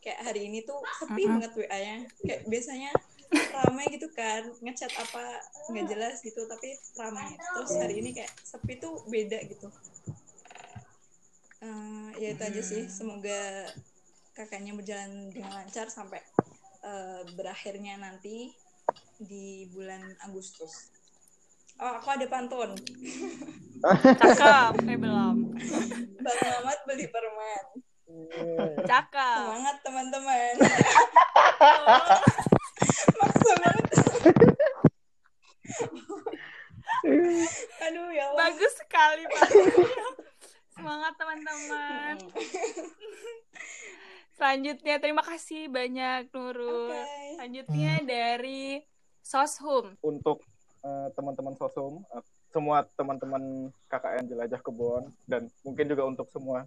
Kayak 0.00 0.32
hari 0.32 0.48
ini 0.48 0.64
tuh 0.64 0.80
sepi 0.96 1.12
uh 1.12 1.28
-huh. 1.28 1.30
banget 1.36 1.52
WA-nya 1.60 1.96
kayak 2.24 2.40
biasanya 2.48 2.90
ramai 3.52 3.84
gitu 3.92 4.08
kan 4.14 4.48
ngechat 4.62 4.92
apa 4.96 5.44
nggak 5.68 5.86
jelas 5.92 6.24
gitu 6.24 6.48
tapi 6.48 6.72
ramai. 6.96 7.36
Terus 7.36 7.76
hari 7.76 8.00
ini 8.00 8.16
kayak 8.16 8.32
sepi 8.40 8.80
tuh 8.80 9.04
beda 9.12 9.36
gitu. 9.44 9.68
Uh, 11.60 12.08
ya 12.16 12.32
itu 12.32 12.42
aja 12.48 12.62
sih. 12.64 12.88
Semoga 12.88 13.68
kakaknya 14.32 14.72
berjalan 14.72 15.28
dengan 15.36 15.52
lancar 15.52 15.92
sampai 15.92 16.24
uh, 16.80 17.28
berakhirnya 17.36 18.00
nanti 18.00 18.56
di 19.20 19.68
bulan 19.72 20.16
Agustus 20.24 20.95
Oh, 21.76 21.92
aku 22.00 22.08
ada 22.16 22.24
pantun. 22.24 22.72
Cakep, 24.20 24.72
eh 24.88 24.96
belum. 24.96 25.36
Bang 26.24 26.38
Mamat 26.40 26.78
beli 26.88 27.04
permen. 27.12 27.64
Cakep. 28.88 29.44
Semangat 29.44 29.76
teman-teman. 29.84 30.52
Maksa 33.20 33.52
banget. 33.60 33.92
Aduh 37.84 38.08
ya 38.08 38.24
Allah. 38.32 38.38
Bagus 38.48 38.72
sekali 38.80 39.22
Pak. 39.28 39.48
Semangat 40.72 41.12
teman-teman. 41.20 42.14
Selanjutnya 44.36 44.94
terima 44.96 45.24
kasih 45.24 45.68
banyak 45.68 46.32
Nurul. 46.32 46.92
Okay. 46.92 47.36
Selanjutnya 47.36 47.92
dari 48.04 48.80
Soshum. 49.20 49.96
Untuk 50.00 50.40
Eh, 50.86 51.08
teman-teman 51.18 51.54
sosum, 51.58 52.06
uh, 52.14 52.22
semua 52.54 52.86
teman-teman 52.94 53.74
KKN 53.90 54.30
jelajah 54.30 54.60
kebun 54.62 55.10
dan 55.26 55.50
mungkin 55.66 55.90
juga 55.90 56.06
untuk 56.06 56.30
semua 56.30 56.62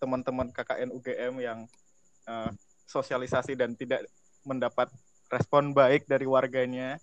teman-teman 0.00 0.48
KKN 0.48 0.88
UGM 0.96 1.34
yang 1.36 1.68
uh, 2.24 2.48
sosialisasi 2.88 3.52
dan 3.52 3.76
tidak 3.76 4.08
mendapat 4.48 4.88
respon 5.28 5.76
baik 5.76 6.08
dari 6.08 6.24
warganya, 6.24 6.96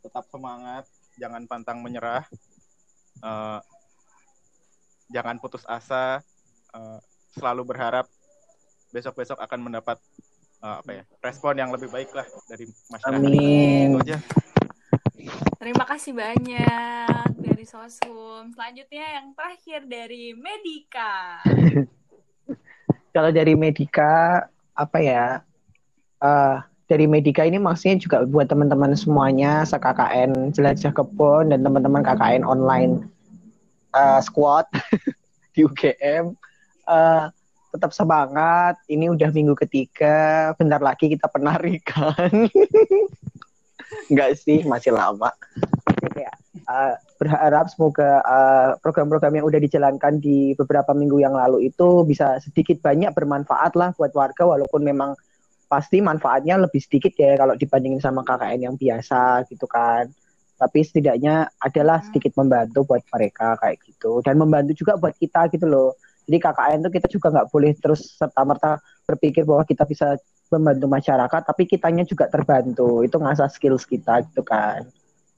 tetap 0.00 0.24
semangat, 0.32 0.88
jangan 1.20 1.44
pantang 1.44 1.84
menyerah, 1.84 2.24
uh, 3.20 3.60
jangan 5.12 5.36
putus 5.36 5.68
asa, 5.68 6.24
uh, 6.72 6.96
selalu 7.36 7.68
berharap 7.68 8.08
besok-besok 8.88 9.36
akan 9.36 9.68
mendapat 9.68 10.00
uh, 10.64 10.80
apa 10.80 10.90
ya 10.96 11.04
respon 11.20 11.60
yang 11.60 11.68
lebih 11.68 11.92
baik 11.92 12.08
lah 12.16 12.24
dari 12.48 12.64
masyarakat. 12.88 13.20
Amin. 13.20 14.00
Itu 14.00 14.00
aja. 14.00 14.47
Terima 15.58 15.82
kasih 15.82 16.14
banyak 16.14 17.34
dari 17.34 17.66
Sosum. 17.66 18.54
Selanjutnya 18.54 19.18
yang 19.18 19.34
terakhir 19.34 19.90
dari 19.90 20.30
Medika. 20.30 21.42
Kalau 23.14 23.34
dari 23.34 23.58
Medika 23.58 24.46
apa 24.78 24.98
ya? 25.02 25.42
Uh, 26.22 26.62
dari 26.86 27.10
Medika 27.10 27.42
ini 27.42 27.58
maksudnya 27.58 27.98
juga 27.98 28.22
buat 28.22 28.46
teman-teman 28.46 28.94
semuanya 28.94 29.66
se-KKN 29.66 30.54
Jelajah 30.54 30.94
Kebun 30.94 31.50
dan 31.50 31.66
teman-teman 31.66 32.06
KKN 32.06 32.46
online 32.46 33.10
uh, 33.98 34.22
squad 34.22 34.70
di 35.58 35.66
UGM. 35.66 36.38
Uh, 36.86 37.34
tetap 37.74 37.90
semangat. 37.90 38.78
Ini 38.86 39.10
udah 39.10 39.34
minggu 39.34 39.58
ketiga. 39.58 40.54
Bentar 40.54 40.78
lagi 40.78 41.10
kita 41.10 41.26
penarikan. 41.26 42.46
Enggak 44.06 44.38
sih, 44.38 44.62
masih 44.62 44.94
lama. 44.94 45.34
Kayak 46.14 46.38
uh, 46.70 46.94
berharap 47.18 47.66
semoga 47.66 48.22
uh, 48.22 48.70
program-program 48.78 49.42
yang 49.42 49.46
udah 49.50 49.58
dijalankan 49.58 50.22
di 50.22 50.54
beberapa 50.54 50.94
minggu 50.94 51.18
yang 51.18 51.34
lalu 51.34 51.66
itu 51.66 52.06
bisa 52.06 52.38
sedikit 52.38 52.78
banyak 52.78 53.10
bermanfaat 53.10 53.74
lah 53.74 53.90
buat 53.98 54.14
warga 54.14 54.46
walaupun 54.46 54.86
memang 54.86 55.18
pasti 55.68 56.00
manfaatnya 56.00 56.56
lebih 56.56 56.80
sedikit 56.80 57.12
ya 57.18 57.36
kalau 57.36 57.52
dibandingin 57.58 58.00
sama 58.00 58.24
KKN 58.24 58.72
yang 58.72 58.76
biasa 58.78 59.44
gitu 59.50 59.68
kan. 59.68 60.08
tapi 60.58 60.82
setidaknya 60.82 61.46
adalah 61.62 62.02
sedikit 62.02 62.34
membantu 62.34 62.82
buat 62.82 63.06
mereka 63.14 63.54
kayak 63.62 63.78
gitu 63.78 64.18
dan 64.26 64.34
membantu 64.42 64.74
juga 64.74 64.98
buat 64.98 65.14
kita 65.14 65.46
gitu 65.54 65.70
loh 65.70 65.94
jadi 66.26 66.42
KKN 66.42 66.78
tuh 66.82 66.92
kita 66.98 67.06
juga 67.06 67.26
nggak 67.30 67.48
boleh 67.54 67.72
terus 67.78 68.18
serta 68.18 68.42
merta 68.42 68.82
berpikir 69.06 69.46
bahwa 69.46 69.62
kita 69.62 69.86
bisa 69.86 70.18
membantu 70.48 70.86
masyarakat 70.88 71.42
tapi 71.44 71.68
kitanya 71.68 72.04
juga 72.04 72.28
terbantu. 72.28 73.04
Itu 73.04 73.20
ngasah 73.20 73.52
skills 73.52 73.84
kita 73.84 74.24
gitu 74.32 74.42
kan. 74.44 74.88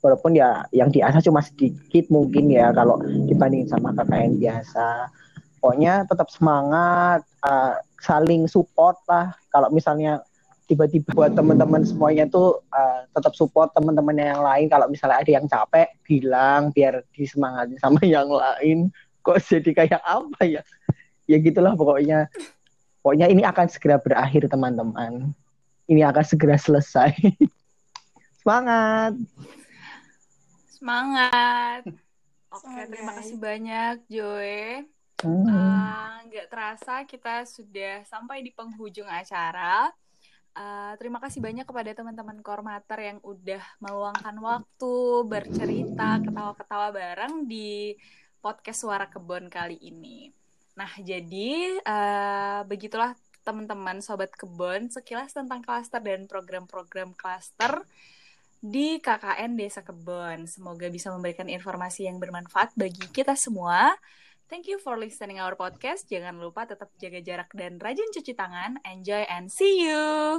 Walaupun 0.01 0.33
ya 0.33 0.65
yang 0.73 0.89
diasah 0.89 1.21
cuma 1.21 1.45
sedikit 1.45 2.09
mungkin 2.09 2.49
ya 2.49 2.73
kalau 2.73 3.03
dibanding 3.29 3.69
sama 3.69 3.93
KKN 3.93 4.41
biasa. 4.41 5.13
Pokoknya 5.61 6.09
tetap 6.09 6.33
semangat 6.33 7.21
uh, 7.45 7.77
saling 8.01 8.49
support 8.49 8.97
lah. 9.05 9.37
Kalau 9.53 9.69
misalnya 9.69 10.25
tiba-tiba 10.65 11.11
buat 11.13 11.35
teman-teman 11.35 11.83
semuanya 11.83 12.25
tuh 12.31 12.63
uh, 12.73 13.05
tetap 13.13 13.37
support 13.37 13.75
teman-teman 13.77 14.17
yang 14.17 14.41
lain. 14.41 14.73
Kalau 14.73 14.89
misalnya 14.89 15.21
ada 15.21 15.31
yang 15.37 15.47
capek 15.51 15.93
bilang 16.07 16.71
biar 16.73 17.05
disemangatin 17.13 17.77
sama 17.77 18.01
yang 18.09 18.31
lain. 18.31 18.89
Kok 19.21 19.37
jadi 19.37 19.71
kayak 19.85 20.01
apa 20.01 20.41
ya? 20.49 20.63
Ya 21.29 21.37
gitulah 21.37 21.77
pokoknya 21.77 22.33
pokoknya 23.01 23.27
ini 23.29 23.43
akan 23.45 23.67
segera 23.67 23.97
berakhir 24.01 24.47
teman-teman 24.47 25.33
ini 25.91 26.01
akan 26.07 26.25
segera 26.25 26.57
selesai 26.57 27.17
semangat 28.41 29.17
Semangat. 30.81 31.85
Oke, 32.49 32.65
Semangat, 32.65 32.89
terima 32.89 33.13
kasih 33.21 33.37
banyak 33.37 33.95
Joy. 34.09 34.81
Hmm. 35.21 35.45
Eh, 35.45 36.17
Nggak 36.33 36.47
terasa 36.49 37.05
kita 37.05 37.45
sudah 37.45 38.01
sampai 38.09 38.41
di 38.41 38.49
penghujung 38.49 39.05
acara. 39.05 39.93
Eh, 40.57 40.93
terima 40.97 41.21
kasih 41.21 41.45
banyak 41.45 41.69
kepada 41.69 41.93
teman-teman 41.93 42.41
Kormater 42.41 42.97
yang 42.97 43.21
udah 43.21 43.61
meluangkan 43.77 44.33
waktu 44.41 44.95
bercerita, 45.29 46.25
ketawa-ketawa 46.25 46.97
bareng 46.97 47.45
di 47.45 47.93
podcast 48.41 48.81
Suara 48.81 49.05
Kebon 49.13 49.53
kali 49.53 49.77
ini. 49.85 50.33
Nah, 50.79 50.91
jadi 51.01 51.81
eh, 51.81 52.61
begitulah 52.67 53.17
teman-teman 53.41 54.05
sobat 54.05 54.31
kebon 54.37 54.93
sekilas 54.93 55.33
tentang 55.33 55.65
klaster 55.65 55.99
dan 55.99 56.29
program-program 56.29 57.17
klaster 57.17 57.83
di 58.61 59.01
KKN 59.01 59.57
Desa 59.57 59.81
Kebon. 59.81 60.45
Semoga 60.45 60.87
bisa 60.93 61.09
memberikan 61.09 61.49
informasi 61.49 62.07
yang 62.07 62.21
bermanfaat 62.21 62.77
bagi 62.77 63.09
kita 63.09 63.33
semua. 63.35 63.97
Thank 64.53 64.69
you 64.69 64.79
for 64.83 65.01
listening 65.01 65.41
our 65.41 65.57
podcast. 65.57 66.07
Jangan 66.07 66.37
lupa 66.37 66.69
tetap 66.69 66.93
jaga 67.01 67.23
jarak 67.25 67.51
dan 67.57 67.81
rajin 67.81 68.11
cuci 68.13 68.37
tangan. 68.37 68.79
Enjoy 68.85 69.25
and 69.27 69.49
see 69.49 69.89
you. 69.89 70.39